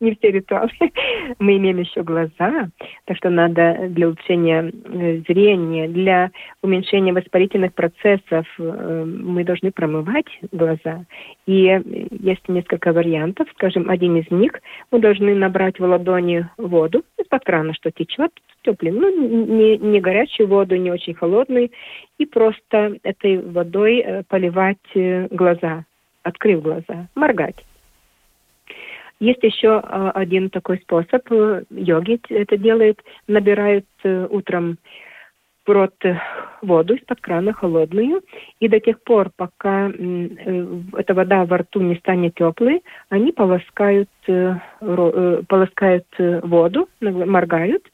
не 0.00 0.14
все 0.14 0.30
ритуалы. 0.30 0.70
Мы 1.38 1.56
имеем 1.56 1.78
еще 1.78 2.02
глаза, 2.02 2.68
так 3.04 3.16
что 3.16 3.30
надо 3.30 3.88
для 3.88 4.08
улучшения 4.08 4.72
э, 4.72 5.22
зрения, 5.28 5.88
для 5.88 6.30
уменьшения 6.62 7.12
воспалительных 7.12 7.74
процессов 7.74 8.46
э, 8.58 9.04
мы 9.04 9.44
должны 9.44 9.70
промывать 9.70 10.26
глаза. 10.52 11.04
И 11.46 11.80
есть 12.10 12.48
несколько 12.48 12.92
вариантов. 12.92 13.48
Скажем, 13.54 13.88
один 13.88 14.16
из 14.16 14.30
них 14.30 14.52
мы 14.90 14.98
должны 15.00 15.34
набрать 15.34 15.78
в 15.78 15.84
ладони 15.84 16.48
воду 16.56 17.04
из-под 17.18 17.44
крана, 17.44 17.74
что 17.74 17.90
течет, 17.90 18.32
теплым, 18.62 18.96
ну, 18.96 19.46
не, 19.46 19.78
не 19.78 20.00
горячую 20.00 20.48
воду, 20.48 20.76
не 20.76 20.90
очень 20.90 21.14
холодную, 21.14 21.70
и 22.18 22.26
просто 22.26 22.98
этой 23.02 23.38
водой 23.38 23.98
э, 23.98 24.22
поливать 24.28 25.30
глаза, 25.30 25.84
открыв 26.22 26.62
глаза, 26.62 27.08
моргать. 27.14 27.64
Есть 29.20 29.42
еще 29.42 29.80
а, 29.82 30.10
один 30.10 30.50
такой 30.50 30.78
способ. 30.78 31.22
Э, 31.30 31.64
йоги 31.70 32.20
это 32.28 32.56
делают. 32.56 33.02
Набирают 33.28 33.86
э, 34.02 34.26
утром 34.28 34.78
в 35.64 35.70
рот 35.70 35.94
э, 36.04 36.18
воду 36.60 36.94
из-под 36.94 37.20
крана 37.20 37.52
холодную, 37.52 38.22
и 38.60 38.68
до 38.68 38.80
тех 38.80 39.02
пор, 39.02 39.30
пока 39.34 39.88
эта 39.88 41.14
вода 41.14 41.44
во 41.46 41.58
рту 41.58 41.80
не 41.80 41.96
станет 41.96 42.34
теплой, 42.34 42.82
они 43.08 43.32
полоскают, 43.32 44.10
полоскают 44.80 46.06
воду, 46.18 46.88
моргают, 47.00 47.84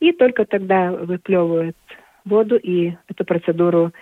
И 0.00 0.12
только 0.12 0.44
тогда 0.44 0.92
выплевывают 0.92 1.76
воду 2.24 2.56
и 2.56 2.94
эту 3.08 3.24
процедуру 3.24 3.92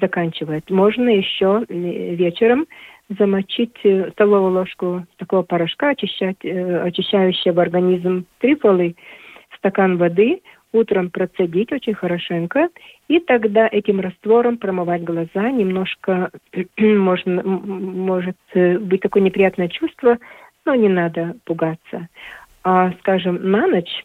заканчивает. 0.00 0.70
Можно 0.70 1.08
еще 1.08 1.64
вечером 1.68 2.66
замочить 3.08 3.76
столовую 4.12 4.52
ложку 4.52 5.06
такого 5.16 5.42
порошка, 5.42 5.90
очищать, 5.90 6.44
очищающего 6.44 7.62
организм 7.62 8.26
трифолы, 8.40 8.96
стакан 9.56 9.96
воды, 9.96 10.42
утром 10.72 11.10
процедить 11.10 11.72
очень 11.72 11.94
хорошенько, 11.94 12.68
и 13.08 13.20
тогда 13.20 13.68
этим 13.70 14.00
раствором 14.00 14.58
промывать 14.58 15.04
глаза. 15.04 15.50
Немножко 15.50 16.30
можно, 16.78 17.42
может 17.42 18.36
быть 18.54 19.00
такое 19.00 19.22
неприятное 19.22 19.68
чувство, 19.68 20.18
но 20.64 20.74
не 20.74 20.88
надо 20.88 21.36
пугаться. 21.44 22.08
А, 22.64 22.92
скажем, 23.00 23.50
на 23.50 23.66
ночь 23.66 24.04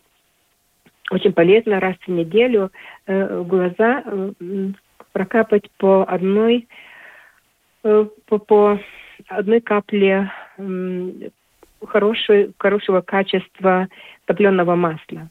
очень 1.12 1.34
полезно 1.34 1.80
раз 1.80 1.95
в 2.08 2.12
неделю 2.12 2.71
э, 3.06 3.43
глаза 3.43 4.04
э, 4.06 4.32
прокапать 5.12 5.69
по 5.78 6.04
одной 6.04 6.67
э, 7.84 8.06
по, 8.26 8.38
по 8.39 8.80
одной 9.28 9.62
капле 9.62 10.32
хорошего, 11.86 12.47
хорошего 12.58 13.02
качества 13.02 13.88
топленого 14.26 14.76
масла 14.76 15.30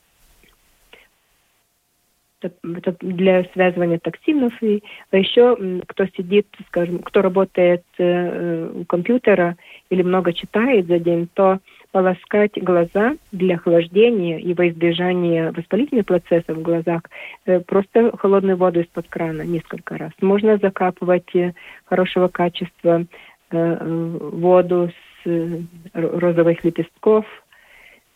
это 2.43 2.97
для 3.01 3.45
связывания 3.53 3.99
токсинов. 3.99 4.53
И 4.63 4.83
а 5.11 5.17
еще 5.17 5.83
кто 5.87 6.07
сидит, 6.07 6.47
скажем, 6.69 7.01
кто 7.01 7.23
работает 7.23 7.85
э, 7.99 8.71
у 8.75 8.85
компьютера 8.85 9.57
или 9.91 10.03
много 10.03 10.33
читает 10.33 10.87
за 10.87 10.99
день, 10.99 11.29
то 11.35 11.59
полоскать 11.93 12.53
глаза 12.55 13.17
для 13.33 13.57
охлаждения 13.57 14.39
и 14.39 14.55
во 14.55 14.69
избежание 14.69 15.51
воспалительных 15.51 16.07
процессов 16.07 16.57
в 16.57 16.63
глазах 16.63 17.03
э, 17.47 17.61
просто 17.61 18.17
холодную 18.17 18.57
воду 18.57 18.81
из-под 18.81 19.09
крана 19.09 19.43
несколько 19.43 19.99
раз. 19.99 20.13
Можно 20.21 20.57
закапывать 20.59 21.35
э, 21.35 21.55
хорошего 21.85 22.29
качества 22.29 23.07
э, 23.51 24.19
воду 24.33 24.91
с 25.25 25.67
розовых 25.93 26.65
лепестков, 26.65 27.27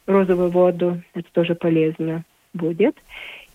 розовую 0.07 0.51
воду, 0.51 1.03
это 1.15 1.29
тоже 1.33 1.55
полезно 1.55 2.25
будет. 2.53 2.97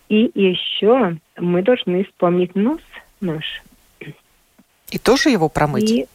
И 0.08 0.30
еще 0.34 1.16
мы 1.38 1.62
должны 1.62 2.04
вспомнить 2.04 2.54
нос 2.54 2.80
наш. 3.20 3.62
И 4.90 4.98
тоже 4.98 5.30
его 5.30 5.48
промыть? 5.48 5.90
И, 5.90 6.06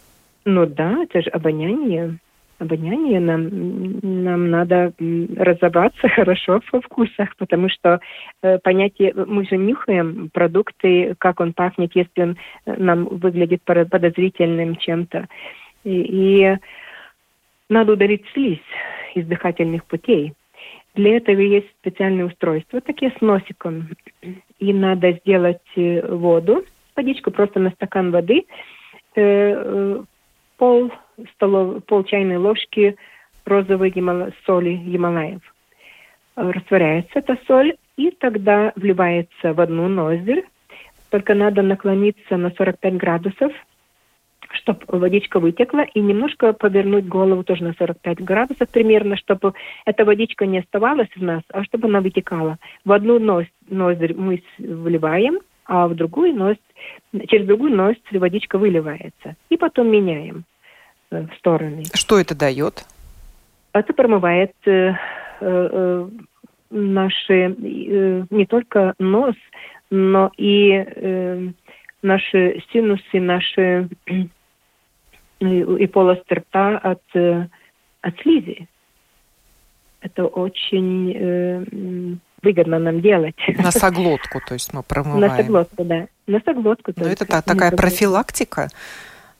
ну 0.44 0.66
да, 0.66 1.04
это 1.04 1.22
же 1.22 1.30
обоняние. 1.30 2.20
Обоняние 2.66 3.20
нам, 3.20 4.00
нам 4.02 4.50
надо 4.50 4.94
разобраться 5.38 6.10
хорошо 6.10 6.62
во 6.72 6.82
вкусах, 6.82 7.36
потому 7.38 7.70
что 7.70 8.00
э, 8.42 8.58
понятие, 8.60 9.14
мы 9.14 9.46
же 9.46 9.56
нюхаем 9.56 10.30
продукты, 10.34 11.14
как 11.20 11.40
он 11.40 11.54
пахнет, 11.54 11.92
если 11.96 12.22
он 12.22 12.38
э, 12.66 12.76
нам 12.78 13.06
выглядит 13.06 13.62
подозрительным 13.64 14.78
чем-то. 14.78 15.28
И, 15.84 15.92
и 15.92 16.58
надо 17.70 17.94
удалить 17.94 18.26
слизь 18.34 18.60
из 19.14 19.28
дыхательных 19.28 19.86
путей. 19.86 20.34
Для 20.96 21.18
этого 21.18 21.40
есть 21.40 21.70
специальные 21.82 22.26
устройства, 22.26 22.82
такие 22.82 23.12
с 23.16 23.22
носиком. 23.22 23.90
И 24.58 24.74
надо 24.74 25.12
сделать 25.12 25.62
э, 25.76 26.02
воду, 26.08 26.66
водичку 26.96 27.30
просто 27.30 27.60
на 27.60 27.70
стакан 27.72 28.10
воды, 28.10 28.46
э, 29.16 30.04
пол, 30.58 30.92
столов, 31.34 31.84
пол 31.86 32.04
чайной 32.04 32.38
ложки 32.38 32.96
розовой 33.46 33.90
гимала, 33.92 34.32
соли 34.46 34.76
Гималаев. 34.76 35.42
Растворяется 36.36 37.20
эта 37.20 37.38
соль, 37.48 37.76
и 37.96 38.12
тогда 38.12 38.74
вливается 38.76 39.54
в 39.54 39.62
одну 39.62 39.88
ноздрь. 39.88 40.42
Только 41.12 41.34
надо 41.34 41.62
наклониться 41.62 42.36
на 42.38 42.50
45 42.50 42.98
градусов– 42.98 43.52
чтобы 44.56 44.80
водичка 44.88 45.40
вытекла, 45.40 45.82
и 45.82 46.00
немножко 46.00 46.54
повернуть 46.54 47.08
голову 47.08 47.44
тоже 47.44 47.64
на 47.64 47.74
45 47.74 48.20
градусов 48.24 48.70
примерно, 48.70 49.18
чтобы 49.18 49.54
эта 49.86 50.06
водичка 50.06 50.46
не 50.46 50.60
оставалась 50.60 51.10
в 51.16 51.22
нас, 51.22 51.44
а 51.52 51.64
чтобы 51.64 51.88
она 51.88 52.02
вытекала. 52.02 52.58
В 52.84 52.92
одну 52.92 53.20
ноздрь 53.20 54.14
мы 54.14 54.44
вливаем, 54.58 55.40
а 55.66 55.88
в 55.88 55.96
другую 55.96 56.34
ноздрь, 56.36 56.60
через 57.28 57.46
другую 57.46 57.76
ноздрь 57.76 58.18
водичка 58.18 58.58
выливается. 58.58 59.36
И 59.50 59.58
потом 59.58 59.90
меняем 59.90 60.46
э, 61.12 61.26
в 61.26 61.36
стороны. 61.38 61.84
Что 61.94 62.20
это 62.20 62.36
дает? 62.36 62.86
Это 63.74 63.94
промывает 63.94 64.54
э, 64.66 64.94
э, 65.42 66.10
наши, 66.70 67.34
э, 67.34 68.26
не 68.30 68.46
только 68.46 68.94
нос, 69.00 69.36
но 69.90 70.32
и 70.38 70.72
э, 70.72 71.48
наши 72.02 72.64
синусы, 72.72 73.20
наши 73.20 73.90
и 75.40 75.88
полость 75.88 76.32
рта 76.32 76.78
от, 76.78 77.02
э, 77.14 77.48
от 78.02 78.20
слизи. 78.22 78.68
Это 80.02 80.26
очень 80.28 81.14
э, 81.16 81.66
выгодно 82.46 82.80
нам 82.80 83.02
делать. 83.02 83.36
Носоглотку, 83.58 84.40
то 84.48 84.54
есть 84.54 84.74
мы 84.74 84.84
промываем. 84.84 85.22
Носоглотку, 85.22 85.84
да. 85.84 86.08
Носоглотку. 86.28 86.92
Но 86.96 87.08
это 87.08 87.26
та, 87.26 87.42
такая 87.42 87.72
профилактика. 87.72 88.70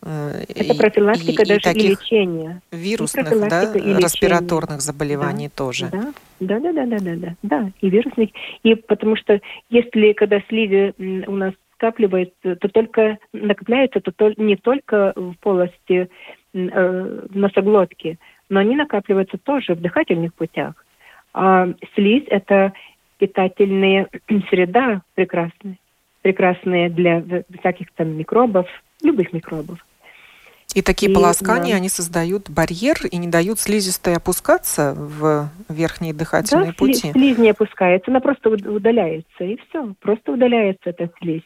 Э, 0.02 0.44
это 0.50 0.76
профилактика 0.76 1.44
и, 1.44 1.46
даже 1.46 1.72
и, 1.72 1.80
и 1.80 1.88
лечение. 1.90 2.62
Вирусных, 2.72 3.30
да, 3.50 3.74
респираторных 3.74 4.82
заболеваний 4.82 5.48
да, 5.48 5.54
тоже. 5.56 5.90
Да, 5.92 6.14
да, 6.40 6.60
да, 6.60 6.74
да, 6.74 6.86
да, 6.86 6.98
да, 7.00 7.16
да, 7.16 7.36
да, 7.44 7.72
и 7.82 7.90
вирусных. 7.90 8.30
И 8.64 8.76
потому 8.76 9.16
что 9.16 9.40
если 9.70 10.14
когда 10.14 10.42
слизи 10.50 10.94
у 11.28 11.36
нас 11.36 11.54
скапливается, 11.76 12.56
то 12.56 12.68
только 12.70 13.18
накопляется 13.34 14.00
то, 14.00 14.12
то 14.12 14.34
не 14.38 14.56
только 14.56 15.14
в 15.16 15.34
полости 15.42 16.10
э, 16.54 17.22
носоглотки, 17.30 18.18
но 18.50 18.60
они 18.60 18.76
накапливаются 18.76 19.38
тоже 19.38 19.76
в 19.76 19.82
дыхательных 19.82 20.34
путях. 20.34 20.74
А 21.34 21.68
слизь– 21.96 22.24
это 22.28 22.72
питательная 23.18 24.10
среда 24.50 25.02
прекрасная, 25.16 25.78
прекрасная 26.22 26.90
для 26.90 27.24
всяких 27.60 27.92
там 27.92 28.18
микробов, 28.18 28.68
любых 29.04 29.34
микробов. 29.34 29.80
И 30.74 30.82
такие 30.82 31.10
и, 31.10 31.16
полоскания, 31.16 31.72
да. 31.72 31.78
они 31.78 31.88
создают 31.88 32.50
барьер 32.50 32.98
и 33.10 33.16
не 33.16 33.28
дают 33.30 33.60
слизистой 33.60 34.16
опускаться 34.18 34.94
в 34.94 35.50
верхние 35.70 36.14
дыхательные 36.14 36.72
да, 36.72 36.74
пути? 36.74 37.12
слизь 37.12 37.38
не 37.38 37.52
опускается, 37.52 38.12
она 38.12 38.20
просто 38.20 38.50
удаляется, 38.50 39.44
и 39.44 39.58
все, 39.58 39.94
просто 40.02 40.34
удаляется 40.34 40.90
эта 40.90 41.10
слизь. 41.20 41.44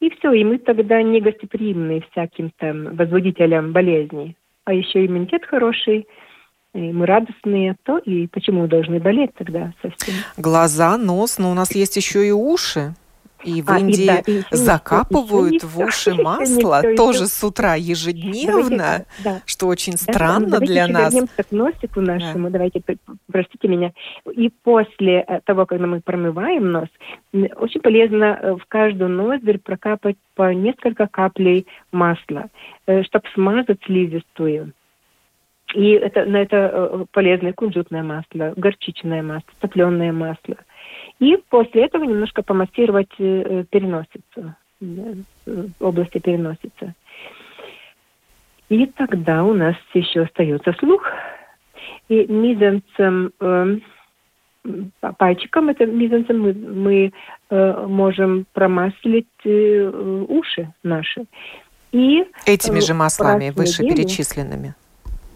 И 0.00 0.10
все, 0.10 0.32
и 0.32 0.44
мы 0.44 0.58
тогда 0.58 1.02
не 1.02 1.20
гостеприимны 1.20 2.04
всяким 2.12 2.52
там 2.58 2.94
возводителям 2.94 3.72
болезней. 3.72 4.36
А 4.64 4.72
еще 4.72 5.04
иммунитет 5.04 5.44
хороший, 5.44 6.06
и 6.78 6.92
мы 6.92 7.06
радостные, 7.06 7.76
то 7.82 7.98
и 7.98 8.26
почему 8.26 8.66
должны 8.66 9.00
болеть 9.00 9.34
тогда 9.34 9.72
совсем? 9.82 10.14
Глаза, 10.36 10.96
нос, 10.96 11.38
но 11.38 11.50
у 11.50 11.54
нас 11.54 11.74
есть 11.74 11.96
еще 11.96 12.26
и 12.26 12.30
уши. 12.30 12.94
И 13.44 13.62
в 13.62 13.70
а, 13.70 13.78
Индии 13.78 14.02
и, 14.02 14.06
да, 14.06 14.20
и 14.24 14.42
закапывают 14.50 15.54
еще, 15.54 15.66
в 15.66 15.78
уши 15.78 16.14
масло 16.14 16.82
еще, 16.82 16.96
тоже 16.96 17.24
еще. 17.24 17.26
с 17.26 17.44
утра 17.44 17.74
ежедневно, 17.76 18.76
давайте, 18.76 19.06
да. 19.22 19.42
что 19.46 19.68
очень 19.68 19.92
странно 19.92 20.58
да, 20.58 20.66
для 20.66 20.88
нас. 20.88 21.14
Давайте 21.14 21.44
к 21.44 21.52
носику 21.52 22.00
нашему, 22.00 22.46
да. 22.46 22.50
давайте, 22.50 22.82
простите 23.30 23.68
меня. 23.68 23.92
И 24.32 24.50
после 24.64 25.24
э, 25.26 25.40
того, 25.44 25.66
когда 25.66 25.86
мы 25.86 26.00
промываем 26.00 26.72
нос, 26.72 26.88
очень 27.32 27.80
полезно 27.80 28.38
э, 28.40 28.54
в 28.54 28.66
каждую 28.66 29.10
ноздрь 29.10 29.58
прокапать 29.58 30.16
по 30.34 30.52
несколько 30.52 31.06
каплей 31.06 31.66
масла, 31.92 32.46
э, 32.86 33.04
чтобы 33.04 33.24
смазать 33.34 33.78
слизистую. 33.86 34.72
И 35.74 35.90
это, 35.90 36.24
на 36.24 36.38
это 36.38 37.06
полезное 37.12 37.52
кунжутное 37.52 38.02
масло, 38.02 38.54
горчичное 38.56 39.22
масло, 39.22 39.50
топленое 39.60 40.12
масло– 40.12 40.56
и 41.18 41.36
после 41.50 41.86
этого 41.86 42.04
немножко 42.04 42.42
помассировать 42.42 43.10
э, 43.18 43.64
переносицу, 43.70 44.54
области 45.80 46.18
переносицы. 46.18 46.94
И 48.68 48.86
тогда 48.86 49.44
у 49.44 49.52
нас 49.52 49.74
еще 49.94 50.22
остается 50.22 50.72
слух. 50.74 51.02
И 52.08 52.26
мизенцем, 52.26 53.32
э, 53.40 53.78
пальчиком, 55.18 55.70
это 55.70 55.86
мизенцем 55.86 56.40
мы, 56.40 56.52
мы 56.52 57.12
э, 57.50 57.86
можем 57.86 58.46
промаслить 58.52 59.26
э, 59.44 60.24
уши 60.28 60.72
наши. 60.82 61.24
И 61.90 62.24
Этими 62.46 62.80
же 62.80 62.94
маслами 62.94 63.50
вышеперечисленными. 63.50 64.74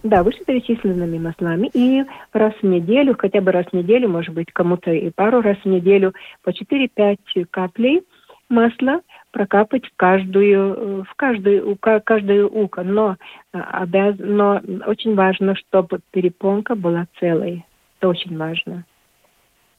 Да, 0.03 0.25
вышеперечисленными 0.25 1.19
маслами. 1.19 1.71
И 1.75 2.05
раз 2.33 2.55
в 2.61 2.67
неделю, 2.67 3.17
хотя 3.17 3.41
бы 3.41 3.53
раз 3.53 3.67
в 3.67 3.73
неделю, 3.73 4.09
может 4.09 4.35
быть, 4.35 4.53
кому-то 4.53 4.91
и 4.91 5.11
пару 5.11 5.41
раз 5.41 5.59
в 5.59 5.67
неделю, 5.67 6.13
по 6.43 6.51
4-5 6.51 7.47
каплей 7.51 8.03
масла 8.49 9.01
прокапать 9.31 9.87
в 9.87 9.97
каждую, 9.97 11.05
в 11.05 11.15
каждую, 11.15 11.77
каждое 11.79 12.45
ухо. 12.45 12.83
Но, 12.83 13.17
обяз... 13.53 14.17
Но 14.19 14.61
очень 14.87 15.15
важно, 15.15 15.55
чтобы 15.55 16.01
перепонка 16.11 16.75
была 16.75 17.07
целой. 17.19 17.65
Это 17.99 18.09
очень 18.09 18.37
важно. 18.37 18.85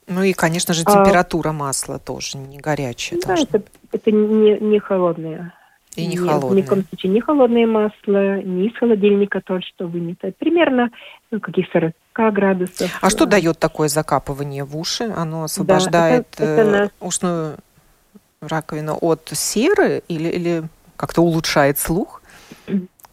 Ну 0.07 0.23
и, 0.23 0.33
конечно 0.33 0.73
же, 0.73 0.83
а 0.85 0.91
температура 0.91 1.49
а, 1.49 1.53
масла 1.53 1.99
тоже 1.99 2.37
не 2.37 2.57
горячая. 2.57 3.19
Да, 3.25 3.35
это, 3.35 3.61
это 3.91 4.11
не, 4.11 4.57
не 4.59 4.79
холодное. 4.79 5.53
И 5.95 6.05
не 6.07 6.15
Нет, 6.15 6.27
холодное. 6.27 6.57
Ни 6.57 6.65
в 6.65 6.69
коем 6.69 6.83
случае 6.85 7.11
не 7.11 7.21
холодное 7.21 7.67
масло, 7.67 8.41
не 8.41 8.67
из 8.67 8.77
холодильника 8.77 9.41
только 9.41 9.65
что 9.65 9.87
вынято. 9.87 10.31
Примерно 10.39 10.89
ну, 11.31 11.39
каких 11.39 11.67
40 11.71 11.93
градусов. 12.33 12.99
А 13.01 13.09
что 13.09 13.25
дает 13.25 13.59
такое 13.59 13.87
закапывание 13.87 14.63
в 14.63 14.77
уши? 14.77 15.05
Оно 15.15 15.43
освобождает 15.43 16.27
да, 16.37 16.43
это, 16.43 16.61
это 16.61 16.71
нас... 16.71 16.89
ушную 16.99 17.57
раковину 18.41 18.97
от 18.99 19.29
серы 19.33 20.03
или, 20.07 20.29
или 20.29 20.63
как-то 20.95 21.21
улучшает 21.21 21.77
слух? 21.77 22.21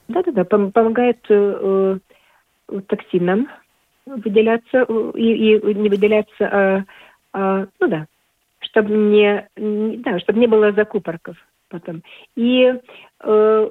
Да-да-да, 0.09 0.45
помогает 0.45 1.19
э, 1.29 1.99
э, 2.69 2.81
токсинам 2.89 3.49
выделяться 4.07 4.83
и, 5.15 5.57
и 5.57 5.75
не 5.75 5.89
выделяться, 5.89 6.35
а, 6.41 6.85
а, 7.33 7.67
ну 7.79 7.89
да, 7.89 8.07
чтобы 8.59 8.91
не, 8.91 9.49
да, 9.57 10.19
чтобы 10.19 10.41
не 10.41 10.47
было 10.47 10.73
закупорков 10.73 11.37
потом. 11.71 12.03
И 12.37 12.73
э, 13.23 13.71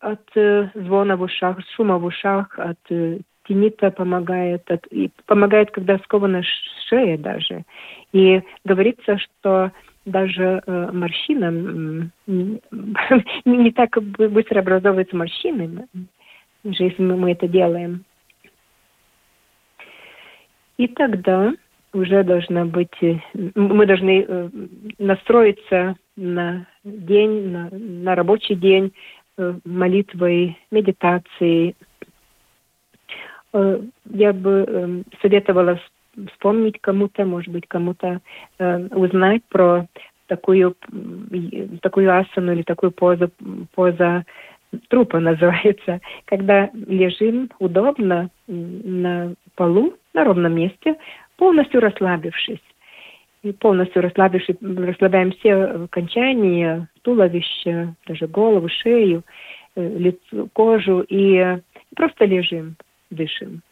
от 0.00 0.36
э, 0.36 0.70
звона 0.74 1.16
в 1.16 1.22
ушах, 1.22 1.58
шума 1.74 1.98
в 1.98 2.04
ушах, 2.04 2.58
от 2.58 2.78
э, 2.90 3.18
тенита 3.46 3.90
помогает, 3.90 4.70
от, 4.70 4.86
и 4.88 5.10
помогает, 5.26 5.70
когда 5.70 5.98
скована 5.98 6.42
шея 6.88 7.18
даже. 7.18 7.64
И 8.12 8.42
говорится, 8.64 9.18
что 9.18 9.72
даже 10.04 10.62
э, 10.64 10.90
морщинам 10.92 12.12
не, 12.26 12.60
не 13.44 13.72
так 13.72 14.00
быстро 14.00 14.60
образовываются 14.60 15.16
морщины, 15.16 15.86
если 16.62 17.02
мы 17.02 17.32
это 17.32 17.48
делаем. 17.48 18.04
И 20.76 20.88
тогда 20.88 21.54
уже 21.92 22.22
должна 22.22 22.64
быть, 22.64 22.94
э, 23.02 23.18
мы 23.54 23.86
должны 23.86 24.24
э, 24.26 24.50
настроиться 24.98 25.96
на 26.16 26.66
день, 26.86 27.50
на, 27.50 27.68
на 27.70 28.14
рабочий 28.14 28.54
день 28.54 28.92
э, 29.36 29.54
молитвой, 29.64 30.58
медитацией. 30.70 31.76
Я 34.10 34.34
бы 34.34 35.04
советовала 35.22 35.80
вспомнить 36.32 36.78
кому-то, 36.82 37.24
может 37.24 37.50
быть, 37.50 37.66
кому-то 37.66 38.20
узнать 38.58 39.42
про 39.48 39.86
такую, 40.26 40.76
такую 41.80 42.14
асану 42.14 42.52
или 42.52 42.62
такую 42.62 42.92
позу, 42.92 43.30
поза 43.74 44.26
трупа 44.88 45.20
называется, 45.20 46.00
когда 46.24 46.70
лежим 46.74 47.50
удобно 47.58 48.30
на 48.46 49.34
полу, 49.54 49.94
на 50.12 50.24
ровном 50.24 50.54
месте, 50.54 50.96
полностью 51.36 51.80
расслабившись. 51.80 52.60
И 53.46 53.52
полностью 53.52 54.02
расслабившись, 54.02 54.56
расслабляем 54.60 55.30
все 55.30 55.54
окончания, 55.54 56.88
туловище, 57.02 57.94
даже 58.04 58.26
голову, 58.26 58.68
шею, 58.68 59.22
э, 59.76 59.98
лицо, 59.98 60.48
кожу 60.52 61.04
и 61.08 61.58
просто 61.94 62.24
лежим, 62.24 62.74
дышим. 63.10 63.62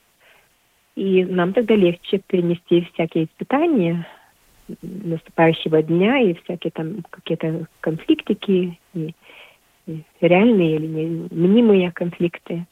И 0.95 1.25
нам 1.25 1.53
тогда 1.53 1.75
легче 1.75 2.21
перенести 2.25 2.87
всякие 2.93 3.25
испытания 3.25 4.07
наступающего 4.81 5.83
дня 5.83 6.21
и 6.21 6.35
всякие 6.35 6.71
там 6.71 7.03
какие-то 7.11 7.67
конфликтики, 7.81 8.79
и, 8.95 9.13
и 9.89 10.05
реальные 10.21 10.77
или 10.77 11.29
мнимые 11.33 11.91
конфликты. 11.91 12.65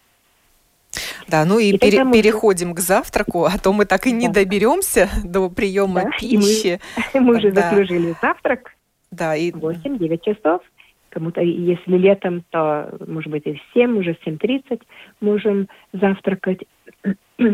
Да, 1.29 1.45
ну 1.45 1.59
и, 1.59 1.71
и 1.71 1.79
пере, 1.79 2.05
мы... 2.05 2.13
переходим 2.13 2.75
к 2.75 2.81
завтраку, 2.81 3.45
а 3.45 3.59
то 3.59 3.73
мы 3.73 3.85
так 3.85 4.07
и 4.07 4.13
не 4.13 4.29
да. 4.29 4.35
доберемся 4.35 5.09
до 5.25 5.49
приема 5.49 6.03
да, 6.05 6.11
пищи. 6.19 6.81
мы, 7.15 7.21
мы 7.21 7.37
уже 7.37 7.51
да. 7.53 7.71
заслужили 7.71 8.15
завтрак. 8.21 8.73
Да, 9.11 9.37
и... 9.37 9.51
8-9 9.51 10.21
часов. 10.25 10.63
Кому-то, 11.11 11.43
если 11.43 11.99
летом, 11.99 12.43
то, 12.51 12.89
может 13.07 13.31
быть, 13.31 13.47
и 13.47 13.53
в 13.53 13.61
7, 13.75 13.99
уже 13.99 14.15
в 14.15 14.27
7.30 14.27 14.81
можем 15.21 15.69
завтракать. 15.93 16.61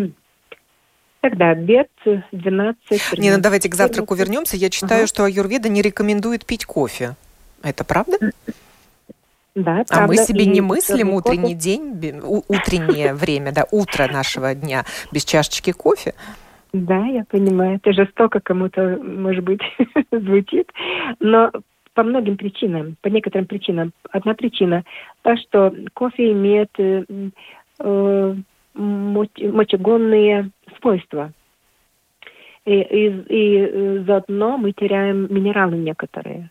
Тогда 1.20 1.50
обед 1.50 1.88
12. 2.30 3.18
Не, 3.18 3.32
ну 3.34 3.42
давайте 3.42 3.68
к 3.68 3.74
завтраку 3.74 4.14
вернемся. 4.14 4.56
Я 4.56 4.70
читаю, 4.70 5.00
ага. 5.00 5.08
что 5.08 5.24
аюрведа 5.24 5.68
не 5.68 5.82
рекомендует 5.82 6.46
пить 6.46 6.64
кофе. 6.64 7.16
Это 7.62 7.82
правда? 7.82 8.18
Да, 9.58 9.84
а 9.90 10.06
мы 10.06 10.16
себе 10.16 10.46
не 10.46 10.60
мыслим 10.60 11.10
утренний 11.10 11.54
кофе. 11.54 11.54
день, 11.54 12.20
утреннее 12.48 13.12
время, 13.12 13.52
да, 13.52 13.64
утро 13.72 14.06
нашего 14.06 14.54
дня 14.54 14.84
без 15.12 15.24
чашечки 15.24 15.72
кофе. 15.72 16.14
Да, 16.72 17.06
я 17.06 17.24
понимаю. 17.24 17.76
Это 17.76 17.92
жестоко 17.92 18.38
кому-то, 18.40 19.00
может 19.02 19.42
быть, 19.42 19.60
звучит. 20.12 20.70
Но 21.18 21.50
по 21.94 22.04
многим 22.04 22.36
причинам, 22.36 22.96
по 23.00 23.08
некоторым 23.08 23.46
причинам. 23.46 23.92
Одна 24.12 24.34
причина 24.34 24.84
та, 25.22 25.36
что 25.36 25.74
кофе 25.94 26.30
имеет 26.30 26.70
э, 26.78 27.04
э, 27.80 28.34
мочегонные 28.74 30.50
свойства. 30.78 31.32
И, 32.64 32.74
и, 32.74 33.06
и 33.08 33.58
э, 33.58 34.04
заодно 34.06 34.56
мы 34.56 34.70
теряем 34.70 35.26
минералы 35.34 35.78
некоторые 35.78 36.50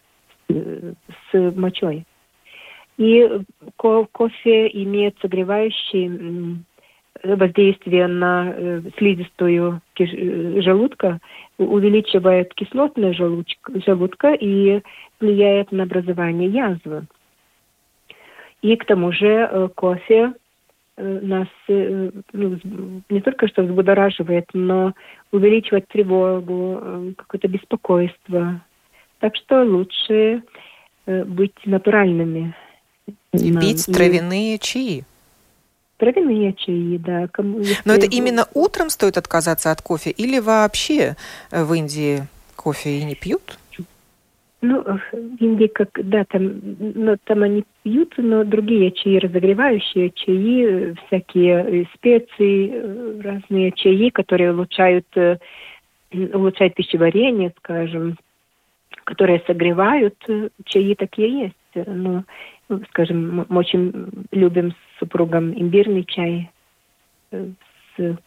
с, 0.50 0.98
с 1.32 1.56
мочой. 1.56 2.06
И 2.98 3.30
кофе 3.78 4.68
имеет 4.74 5.16
согревающий 5.22 6.64
воздействие 7.24 8.08
на 8.08 8.54
э, 8.56 8.82
слизистую 8.98 9.82
э, 10.00 10.62
желудка, 10.62 11.20
увеличивает 11.58 12.54
кислотность 12.54 13.18
желудка 13.18 14.34
и 14.34 14.82
влияет 15.20 15.72
на 15.72 15.84
образование 15.84 16.50
язвы. 16.50 17.06
И 18.62 18.76
к 18.76 18.86
тому 18.86 19.12
же 19.12 19.28
э, 19.28 19.70
кофе 19.76 20.34
нас 20.98 21.48
ну, 21.68 22.58
не 23.10 23.22
только 23.22 23.48
что 23.48 23.62
взбудораживает, 23.62 24.46
но 24.54 24.96
увеличивает 25.32 25.88
тревогу, 25.90 27.14
какое-то 27.16 27.48
беспокойство. 27.48 28.62
Так 29.20 29.36
что 29.36 29.62
лучше 29.62 30.42
быть 31.06 31.54
натуральными 31.66 32.56
и 33.34 33.58
пить 33.58 33.86
травяные 33.86 34.58
чаи. 34.60 35.04
Травяные 35.98 36.54
чаи, 36.54 36.98
да. 36.98 37.28
Кому, 37.28 37.62
Но 37.86 37.94
это 37.94 38.06
именно 38.06 38.48
утром 38.54 38.90
стоит 38.90 39.18
отказаться 39.18 39.72
от 39.72 39.82
кофе 39.82 40.12
или 40.12 40.40
вообще 40.40 41.16
э, 41.52 41.64
в 41.64 41.74
Индии 41.74 42.28
кофе 42.56 43.00
и 43.00 43.04
не 43.04 43.16
пьют? 43.16 43.58
Ну, 44.62 44.84
в 44.84 45.00
Индии, 45.40 45.68
как, 45.68 45.90
да, 46.04 46.26
там, 46.26 46.60
но 46.80 47.16
там 47.24 47.44
они 47.44 47.64
пьют, 47.84 48.14
но 48.18 48.44
другие 48.44 48.92
чаи, 48.92 49.18
разогревающие 49.18 50.12
чаи, 50.12 50.96
всякие 51.08 51.84
э, 51.84 51.86
специи, 51.96 52.72
э, 52.74 53.22
разные 53.24 53.72
чаи, 53.72 54.10
которые 54.10 54.54
улучшают, 54.54 55.08
улучшают 56.12 56.76
пищеварение, 56.76 57.54
скажем, 57.58 58.18
которые 59.04 59.42
согревают, 59.48 60.16
чаи 60.66 60.94
такие 60.96 61.46
есть. 61.46 61.88
Но 61.88 62.24
скажем, 62.90 63.46
мы 63.50 63.58
очень 63.58 64.26
любим 64.32 64.72
с 64.72 65.00
супругом 65.00 65.54
имбирный 65.54 66.04
чай 66.04 66.52
э, 67.32 67.50
с 67.98 68.18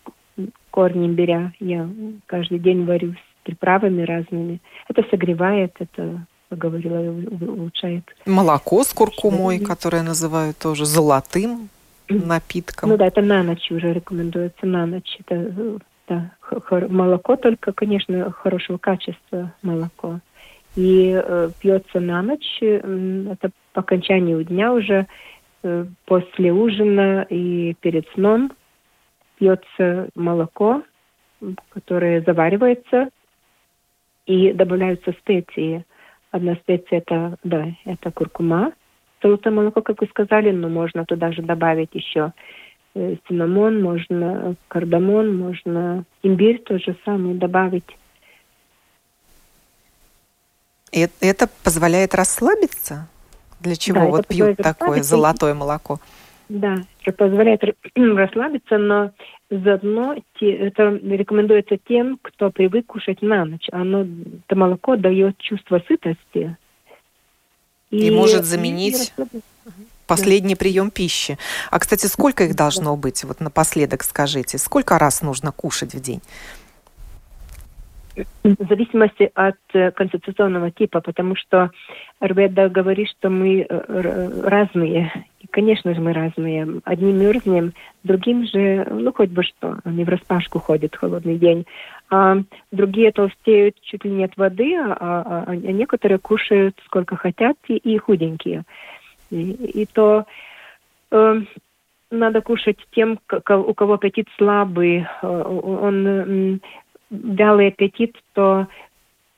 корнем 0.71 1.07
имбиря. 1.07 1.53
Я 1.61 1.89
каждый 2.27 2.59
день 2.59 2.85
варю 2.85 3.13
с 3.13 3.45
приправами 3.45 4.03
разными. 4.03 4.61
Это 4.89 5.05
согревает, 5.11 5.75
это 5.79 6.27
говорила, 6.51 6.99
улучшает. 7.41 8.05
Молоко 8.27 8.83
с 8.83 8.93
куркумой, 8.93 9.61
которое 9.61 10.03
называют 10.03 10.59
тоже 10.59 10.85
золотым 10.85 11.69
напитком. 12.09 12.91
Ну 12.91 12.97
да, 12.97 13.07
это 13.07 13.23
на 13.23 13.43
ночь 13.43 13.71
уже 13.71 13.93
рекомендуется, 13.93 14.67
на 14.67 14.87
ночь. 14.87 15.19
Это 15.27 15.79
да, 16.09 16.33
молоко 16.89 17.37
только, 17.37 17.73
конечно, 17.73 18.33
хорошего 18.33 18.79
качества 18.79 19.53
молоко 19.63 20.21
и 20.77 21.21
э, 21.23 21.51
пьется 21.61 22.01
на 22.01 22.23
ночь. 22.23 22.63
Это 22.63 23.51
по 23.73 23.81
окончанию 23.81 24.45
дня 24.45 24.73
уже 24.73 25.07
э, 25.63 25.87
после 26.07 26.53
ужина 26.53 27.27
и 27.29 27.75
перед 27.81 28.09
сном 28.11 28.53
пьется 29.39 30.09
молоко, 30.15 30.83
которое 31.71 32.21
заваривается 32.23 33.09
и 34.27 34.53
добавляются 34.53 35.13
специи. 35.13 35.85
Одна 36.31 36.55
специя 36.57 36.99
это, 36.99 37.37
да, 37.43 37.67
это 37.85 38.13
куркума, 38.13 38.73
солнце 39.21 39.51
молоко, 39.51 39.83
как 39.83 40.01
вы 40.01 40.07
сказали, 40.09 40.51
но 40.51 40.69
можно 40.69 41.05
туда 41.05 41.33
же 41.33 41.43
добавить 41.43 41.91
еще 41.95 42.33
э, 42.95 43.17
цинамон, 43.27 43.83
можно 43.83 44.55
кардамон, 44.69 45.37
можно 45.37 46.05
имбирь 46.23 46.61
тоже 46.63 46.97
самое 47.05 47.35
добавить. 47.35 47.97
И 50.93 51.09
это 51.21 51.49
позволяет 51.63 52.15
расслабиться? 52.15 53.09
Для 53.61 53.77
чего 53.77 54.01
да, 54.01 54.07
вот 54.07 54.27
пьют 54.27 54.57
такое 54.57 55.03
золотое 55.03 55.55
молоко? 55.55 56.01
Да, 56.49 56.77
это 57.05 57.17
позволяет 57.17 57.63
расслабиться, 57.95 58.79
но 58.79 59.13
заодно 59.51 60.17
это 60.41 60.83
рекомендуется 61.03 61.77
тем, 61.89 62.19
кто 62.23 62.51
привык 62.51 62.87
кушать 62.87 63.23
на 63.23 63.45
ночь. 63.45 63.69
Оно, 63.71 64.07
это 64.47 64.57
молоко 64.57 64.97
дает 64.97 65.39
чувство 65.39 65.83
сытости. 65.87 66.57
И, 67.91 68.09
и 68.09 68.11
может 68.11 68.45
заменить 68.45 69.13
и 69.17 69.41
последний 70.07 70.55
да. 70.55 70.59
прием 70.59 70.91
пищи. 70.91 71.39
А, 71.71 71.79
кстати, 71.79 72.07
сколько 72.07 72.45
их 72.45 72.57
должно 72.57 72.97
быть? 72.97 73.23
Вот 73.23 73.41
напоследок 73.41 74.03
скажите, 74.03 74.59
сколько 74.59 74.99
раз 74.99 75.23
нужно 75.23 75.53
кушать 75.53 75.95
в 75.95 76.01
день? 76.01 76.21
В 78.45 78.69
зависимости 78.69 79.31
от 79.35 79.57
э, 79.75 79.91
конституционного 79.91 80.71
типа, 80.71 81.01
потому 81.01 81.37
что 81.37 81.71
Арведа 82.19 82.69
говорит, 82.69 83.09
что 83.09 83.31
мы 83.31 83.67
э, 83.69 84.41
разные. 84.43 85.13
И, 85.41 85.47
конечно 85.47 85.95
же, 85.95 86.01
мы 86.01 86.13
разные. 86.13 86.81
Одним 86.85 87.19
мерзнем, 87.19 87.73
другим 88.05 88.47
же, 88.47 88.87
ну, 88.91 89.13
хоть 89.13 89.31
бы 89.31 89.43
что, 89.43 89.79
они 89.85 90.05
в 90.05 90.09
распашку 90.09 90.59
ходят 90.59 90.95
в 90.95 90.99
холодный 90.99 91.39
день. 91.39 91.67
А 92.11 92.39
другие 92.73 93.13
толстеют 93.13 93.81
чуть 93.83 94.05
ли 94.05 94.11
не 94.11 94.25
от 94.25 94.37
воды, 94.37 94.75
а, 94.77 94.97
а, 95.01 95.45
а 95.47 95.57
некоторые 95.57 96.19
кушают 96.19 96.77
сколько 96.87 97.17
хотят 97.17 97.57
и, 97.69 97.77
и 97.77 97.99
худенькие. 97.99 98.65
И, 99.31 99.53
и 99.53 99.87
то 99.87 100.27
э, 101.11 101.41
надо 102.11 102.41
кушать 102.41 102.79
тем, 102.91 103.19
у 103.31 103.75
кого 103.75 103.95
аппетит 103.95 104.29
слабый, 104.37 105.07
э, 105.23 105.27
он 105.27 106.61
вялый 107.11 107.69
аппетит, 107.69 108.17
то 108.33 108.67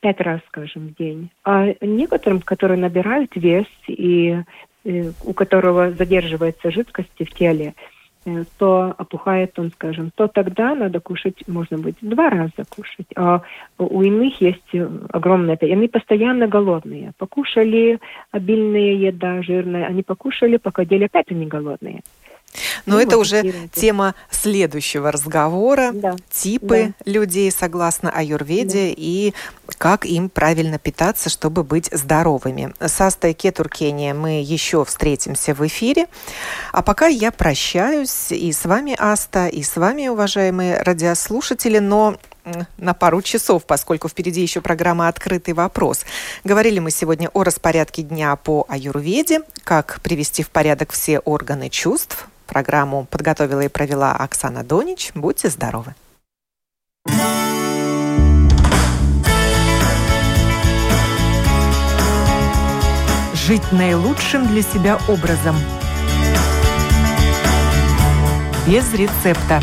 пять 0.01 0.21
раз, 0.21 0.41
скажем, 0.49 0.89
в 0.89 0.95
день. 0.97 1.31
А 1.45 1.75
некоторым, 1.81 2.41
которые 2.41 2.79
набирают 2.79 3.35
вес 3.35 3.67
и, 3.87 4.43
и 4.85 5.11
у 5.25 5.33
которого 5.33 5.93
задерживается 5.93 6.71
жидкости 6.71 7.25
в 7.25 7.33
теле, 7.33 7.75
э, 8.25 8.45
то 8.59 8.95
опухает 8.99 9.59
он, 9.59 9.71
скажем, 9.71 10.11
то 10.15 10.27
тогда 10.27 10.75
надо 10.75 10.99
кушать, 10.99 11.47
можно 11.47 11.79
быть, 11.79 11.97
два 12.01 12.31
раза 12.31 12.65
кушать. 12.69 13.07
А 13.17 13.43
у 13.79 14.03
иных 14.03 14.41
есть 14.41 14.75
огромное 15.11 15.55
аппетит. 15.55 15.77
Они 15.77 15.87
постоянно 15.87 16.49
голодные. 16.49 17.13
Покушали 17.17 18.01
обильная 18.33 18.95
еда, 18.95 19.43
жирная, 19.43 19.87
они 19.87 20.03
покушали, 20.03 20.57
покадили, 20.57 21.05
опять 21.05 21.31
они 21.31 21.47
голодные. 21.47 22.03
Но 22.87 22.97
ну, 22.97 23.01
это 23.01 23.19
уже 23.19 23.69
тема 23.73 24.15
следующего 24.31 25.11
разговора. 25.11 25.91
Да. 25.93 26.17
Типы 26.31 26.95
да. 26.99 27.11
людей 27.11 27.51
согласно 27.51 28.11
аюрведе 28.11 28.89
да. 28.89 28.95
и 28.97 29.35
как 29.79 30.05
им 30.05 30.29
правильно 30.29 30.79
питаться, 30.79 31.31
чтобы 31.31 31.65
быть 31.65 31.89
здоровыми. 31.93 32.75
С 32.79 33.01
Астой 33.01 33.33
Кетуркения 33.33 34.15
мы 34.15 34.43
еще 34.43 34.85
встретимся 34.85 35.55
в 35.55 35.67
эфире. 35.67 36.07
А 36.73 36.83
пока 36.83 37.07
я 37.07 37.33
прощаюсь 37.33 38.33
и 38.33 38.53
с 38.53 38.65
вами, 38.65 38.95
Аста, 38.99 39.49
и 39.49 39.63
с 39.63 39.77
вами, 39.77 40.09
уважаемые 40.09 40.83
радиослушатели, 40.83 41.79
но 41.79 42.17
на 42.77 42.95
пару 42.95 43.23
часов, 43.23 43.65
поскольку 43.65 44.09
впереди 44.09 44.43
еще 44.43 44.61
программа 44.61 45.09
«Открытый 45.09 45.55
вопрос». 45.55 46.05
Говорили 46.45 46.81
мы 46.81 46.91
сегодня 46.91 47.29
о 47.29 47.45
распорядке 47.45 48.03
дня 48.03 48.35
по 48.37 48.67
аюрведе, 48.69 49.43
как 49.65 50.01
привести 50.03 50.43
в 50.43 50.51
порядок 50.51 50.93
все 50.93 51.21
органы 51.21 51.69
чувств, 51.71 52.27
Программу 52.53 53.07
подготовила 53.07 53.63
и 53.63 53.69
провела 53.69 54.13
Оксана 54.13 54.63
Донич. 54.63 55.13
Будьте 55.15 55.49
здоровы! 55.49 55.95
Жить 63.33 63.73
наилучшим 63.73 64.47
для 64.49 64.61
себя 64.61 64.99
образом. 65.09 65.57
Без 68.67 68.93
рецепта. 68.93 69.63